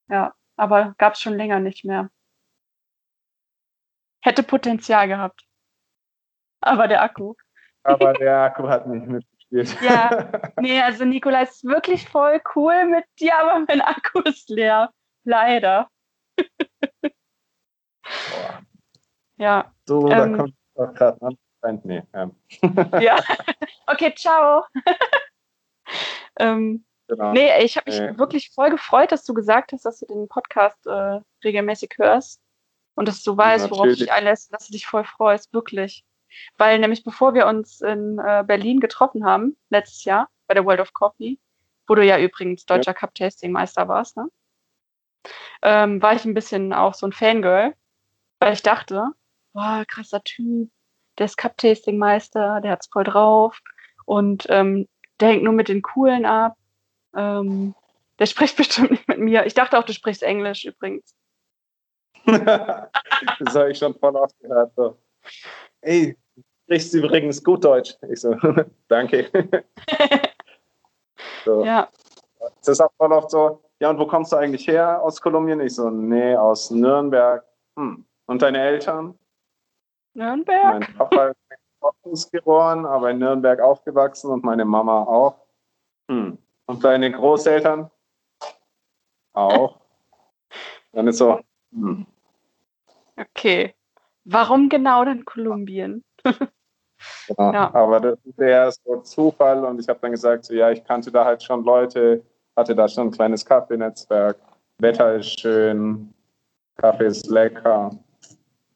[0.10, 2.10] ja, aber gab es schon länger nicht mehr.
[4.22, 5.46] Hätte Potenzial gehabt.
[6.62, 7.36] Aber der Akku.
[7.84, 9.82] Aber der Akku hat nicht mitgespielt.
[9.82, 14.92] Ja, nee, also Nikola ist wirklich voll cool mit dir, aber mein Akku ist leer.
[15.24, 15.90] Leider.
[18.32, 18.62] Boah.
[19.38, 19.74] Ja.
[19.86, 21.86] So, ähm, da kommt doch gerade Freund.
[21.86, 22.04] Nee.
[22.14, 22.36] Ähm.
[23.02, 23.20] Ja.
[23.88, 24.64] Okay, ciao.
[26.40, 27.34] ähm, genau.
[27.34, 28.18] Nee, ich habe mich nee.
[28.18, 32.42] wirklich voll gefreut, dass du gesagt hast, dass du den Podcast äh, regelmäßig hörst
[32.96, 36.04] und dass du weißt, worauf du dich einlässt, dass du dich voll freust, wirklich.
[36.58, 40.82] Weil nämlich bevor wir uns in äh, Berlin getroffen haben, letztes Jahr bei der World
[40.82, 41.40] of Coffee,
[41.88, 42.98] wo du ja übrigens deutscher ja.
[42.98, 44.30] Cup-Tasting-Meister warst, ne?
[45.62, 47.74] ähm, war ich ein bisschen auch so ein Fangirl,
[48.40, 49.12] weil ich dachte,
[49.54, 50.70] boah, krasser Typ,
[51.18, 53.60] der ist Cup-Tasting-Meister, der hat's voll drauf
[54.06, 54.88] und ähm,
[55.20, 56.56] der hängt nur mit den Coolen ab.
[57.16, 57.76] Ähm,
[58.20, 59.46] der spricht bestimmt nicht mit mir.
[59.46, 61.16] Ich dachte auch, du sprichst Englisch übrigens.
[62.26, 64.74] das habe ich schon voll oft gehört.
[64.76, 64.98] So.
[65.82, 67.96] Ey, du sprichst übrigens gut Deutsch.
[68.12, 68.36] Ich so,
[68.88, 69.32] danke.
[71.46, 71.64] so.
[71.64, 71.90] Ja.
[72.60, 75.60] Das ist auch voll oft so, ja, und wo kommst du eigentlich her aus Kolumbien?
[75.62, 77.44] Ich so, nee, aus Nürnberg.
[77.76, 78.07] Hm.
[78.28, 79.18] Und deine Eltern?
[80.14, 80.80] Nürnberg?
[80.80, 81.34] Mein Papa
[82.12, 85.48] ist geboren, aber in Nürnberg aufgewachsen und meine Mama auch.
[86.10, 86.38] Hm.
[86.66, 87.90] Und deine Großeltern?
[89.34, 89.80] Auch.
[90.92, 91.40] Dann ist so,
[91.72, 92.06] hm.
[93.16, 93.74] Okay.
[94.26, 96.04] Warum genau dann Kolumbien?
[96.24, 97.54] genau.
[97.54, 97.74] ja.
[97.74, 101.12] Aber das ist eher so Zufall und ich habe dann gesagt, so, ja, ich kannte
[101.12, 102.24] da halt schon Leute,
[102.56, 104.38] hatte da schon ein kleines Kaffeenetzwerk.
[104.80, 106.14] Wetter ist schön,
[106.76, 107.92] Kaffee ist lecker.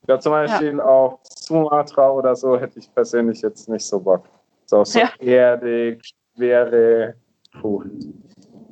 [0.08, 0.84] Ja, zum Beispiel ja.
[0.84, 4.26] auf Sumatra oder so hätte ich persönlich jetzt nicht so Bock.
[4.66, 5.10] So, so ja.
[5.20, 6.02] erdig,
[6.36, 7.16] schwere,
[7.60, 7.84] puh.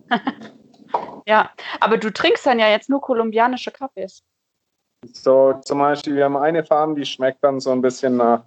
[1.28, 4.24] ja, aber du trinkst dann ja jetzt nur kolumbianische Kaffees.
[5.14, 8.44] So, zum Beispiel, wir haben eine Farm, die schmeckt dann so ein bisschen nach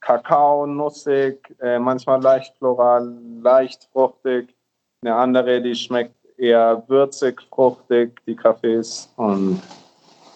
[0.00, 4.54] Kakao, nussig, äh, manchmal leicht floral, leicht fruchtig.
[5.02, 9.12] Eine andere, die schmeckt eher würzig, fruchtig, die Kaffees.
[9.16, 9.60] Und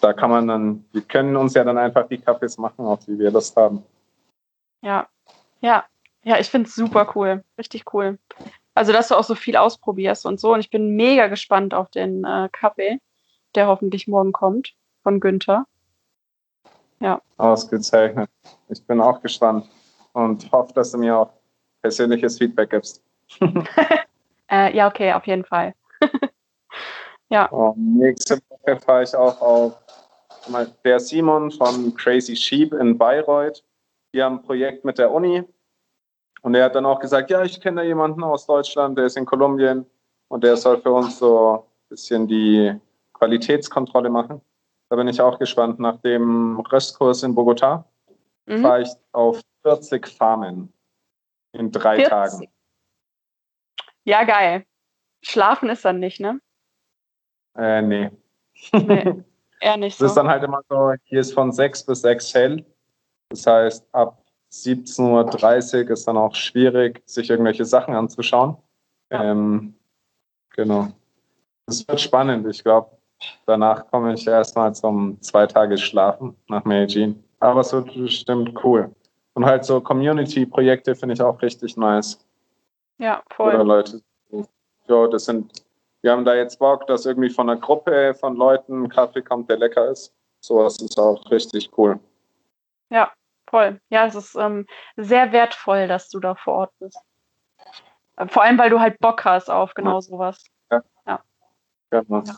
[0.01, 3.17] da kann man dann, wir können uns ja dann einfach die Kaffees machen, auf die
[3.17, 3.83] wir Lust haben.
[4.81, 5.07] Ja,
[5.61, 5.85] ja,
[6.23, 8.17] ja, ich finde es super cool, richtig cool.
[8.73, 10.53] Also, dass du auch so viel ausprobierst und so.
[10.53, 12.99] Und ich bin mega gespannt auf den äh, Kaffee,
[13.55, 14.73] der hoffentlich morgen kommt
[15.03, 15.65] von Günther.
[16.99, 17.21] Ja.
[17.37, 18.29] Ausgezeichnet.
[18.69, 19.67] Ich bin auch gespannt
[20.13, 21.33] und hoffe, dass du mir auch
[21.81, 23.03] persönliches Feedback gibst.
[24.51, 25.73] äh, ja, okay, auf jeden Fall.
[27.31, 27.45] Ja.
[27.47, 29.77] Und nächste Woche fahre ich auch auf
[30.83, 33.63] der Simon von Crazy Sheep in Bayreuth.
[34.13, 35.43] Die haben ein Projekt mit der Uni.
[36.41, 39.15] Und er hat dann auch gesagt, ja, ich kenne da jemanden aus Deutschland, der ist
[39.15, 39.85] in Kolumbien
[40.27, 42.75] und der soll für uns so ein bisschen die
[43.13, 44.41] Qualitätskontrolle machen.
[44.89, 45.79] Da bin ich auch gespannt.
[45.79, 47.85] Nach dem Röstkurs in Bogota
[48.47, 48.61] mhm.
[48.61, 50.73] fahre ich auf 40 Farmen
[51.53, 52.09] in drei 40.
[52.09, 52.47] Tagen.
[54.03, 54.65] Ja, geil.
[55.21, 56.41] Schlafen ist dann nicht, ne?
[57.57, 58.11] Äh, nee.
[58.73, 59.23] nee.
[59.61, 60.05] Eher nicht so.
[60.05, 62.65] Das ist dann halt immer so, hier ist von 6 bis 6 hell.
[63.29, 68.57] Das heißt, ab 17.30 Uhr ist dann auch schwierig, sich irgendwelche Sachen anzuschauen.
[69.11, 69.31] Ja.
[69.31, 69.75] Ähm,
[70.55, 70.87] genau.
[71.67, 72.47] Das wird spannend.
[72.47, 72.89] Ich glaube,
[73.45, 77.23] Danach komme ich erstmal zum zwei Tage Schlafen nach Medellin.
[77.39, 78.93] Aber es wird bestimmt cool.
[79.33, 82.19] Und halt so Community-Projekte finde ich auch richtig nice.
[82.97, 83.53] Ja, voll.
[83.55, 84.01] Oder Leute,
[84.87, 85.51] ja, das sind,
[86.01, 89.49] wir haben da jetzt Bock, dass irgendwie von einer Gruppe von Leuten ein Kaffee kommt,
[89.49, 90.13] der lecker ist.
[90.39, 91.99] Sowas ist auch richtig cool.
[92.89, 93.11] Ja,
[93.49, 93.79] voll.
[93.89, 94.65] Ja, es ist ähm,
[94.97, 96.99] sehr wertvoll, dass du da vor Ort bist.
[98.27, 100.43] Vor allem, weil du halt Bock hast auf genau sowas.
[100.71, 100.81] Ja.
[101.05, 101.23] Ja.
[101.91, 102.23] Genau.
[102.25, 102.35] ja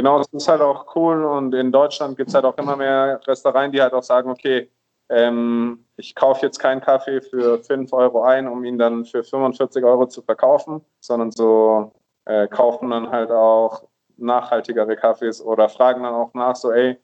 [0.00, 3.20] genau, das ist halt auch cool und in Deutschland gibt es halt auch immer mehr
[3.26, 4.70] Restaurants, die halt auch sagen, okay,
[5.10, 9.84] ähm, ich kaufe jetzt keinen Kaffee für 5 Euro ein, um ihn dann für 45
[9.84, 11.92] Euro zu verkaufen, sondern so
[12.30, 13.82] äh, kaufen dann halt auch
[14.16, 16.96] nachhaltigere Kaffees oder fragen dann auch nach, so, ey,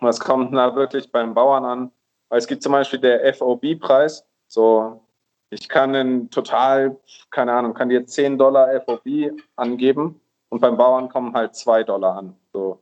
[0.00, 1.90] was kommt da wirklich beim Bauern an?
[2.28, 5.00] Weil es gibt zum Beispiel der FOB-Preis, so,
[5.50, 6.96] ich kann den total,
[7.30, 10.20] keine Ahnung, kann dir 10 Dollar FOB angeben
[10.50, 12.36] und beim Bauern kommen halt 2 Dollar an.
[12.52, 12.80] So.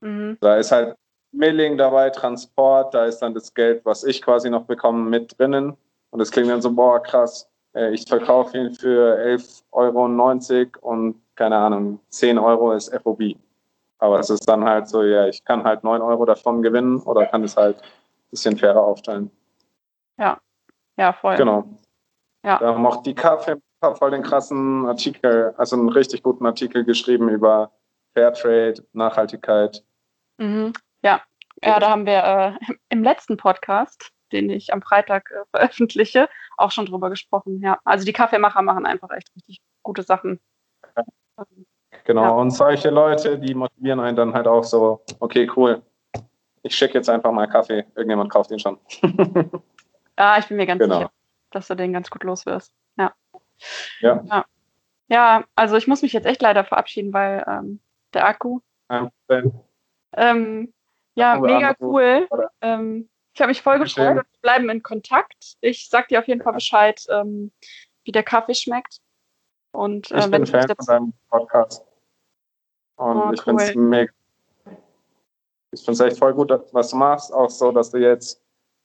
[0.00, 0.38] Mhm.
[0.40, 0.96] Da ist halt
[1.32, 5.76] Milling dabei, Transport, da ist dann das Geld, was ich quasi noch bekomme, mit drinnen.
[6.10, 11.56] Und es klingt dann so, boah, krass, ich verkaufe ihn für 11,90 Euro und keine
[11.56, 13.36] Ahnung, 10 Euro ist FOB.
[13.98, 17.26] Aber es ist dann halt so, ja, ich kann halt 9 Euro davon gewinnen oder
[17.26, 19.30] kann es halt ein bisschen fairer aufteilen.
[20.18, 20.38] Ja,
[20.96, 21.36] ja, voll.
[21.36, 21.64] Genau.
[22.44, 22.58] Ja.
[22.58, 23.56] Da haben auch die Kaffee
[23.94, 27.72] voll den krassen Artikel, also einen richtig guten Artikel geschrieben über
[28.14, 29.82] Fairtrade, Nachhaltigkeit.
[30.38, 30.72] Mhm.
[31.02, 31.22] Ja,
[31.62, 36.70] ja, da haben wir äh, im letzten Podcast, den ich am Freitag äh, veröffentliche, auch
[36.70, 37.60] schon drüber gesprochen.
[37.62, 40.40] Ja, also die Kaffeemacher machen einfach echt richtig gute Sachen.
[42.04, 42.30] Genau, ja.
[42.30, 45.82] und solche Leute, die motivieren einen dann halt auch so, okay, cool,
[46.62, 48.78] ich schicke jetzt einfach mal Kaffee, irgendjemand kauft ihn schon.
[50.18, 50.96] ja, ich bin mir ganz genau.
[50.96, 51.10] sicher,
[51.50, 52.72] dass du den ganz gut los wirst.
[52.96, 53.14] Ja.
[54.00, 54.22] Ja.
[54.26, 54.44] ja.
[55.08, 55.44] ja.
[55.54, 57.80] also ich muss mich jetzt echt leider verabschieden, weil ähm,
[58.14, 58.60] der Akku.
[60.12, 60.72] Ähm,
[61.14, 62.28] ja, mega cool.
[62.60, 63.08] Ähm,
[63.40, 65.56] ich habe mich voll gefreut und wir bleiben in Kontakt.
[65.62, 67.50] Ich sag dir auf jeden Fall Bescheid, ähm,
[68.04, 69.00] wie der Kaffee schmeckt.
[69.72, 71.82] Und, äh, ich bin Fan von deinem Podcast.
[72.96, 73.58] Und oh, ich cool.
[73.58, 74.12] finde es mega.
[75.72, 77.32] Ich finde es echt voll gut, was du machst.
[77.32, 78.42] Auch so, dass du jetzt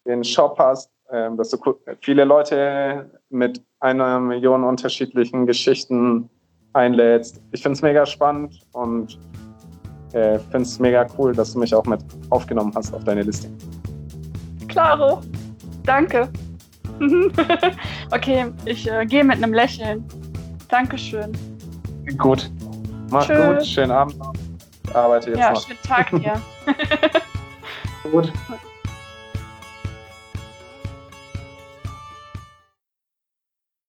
[0.07, 1.57] den Shop hast, ähm, dass du
[1.99, 6.30] viele Leute mit einer Million unterschiedlichen Geschichten
[6.72, 7.41] einlädst.
[7.52, 9.19] Ich finde es mega spannend und
[10.14, 11.99] äh, finde es mega cool, dass du mich auch mit
[12.30, 13.49] aufgenommen hast auf deine Liste.
[14.76, 15.22] Klaro,
[15.85, 16.27] danke.
[18.11, 20.03] okay, ich äh, gehe mit einem Lächeln.
[20.68, 21.31] Dankeschön.
[22.18, 22.52] Gut.
[23.10, 23.53] Mach Tschö.
[23.53, 24.15] gut, schönen Abend.
[24.84, 25.65] Ich arbeite jetzt ja, noch.
[25.65, 26.41] schönen Tag dir.
[28.11, 28.34] gut.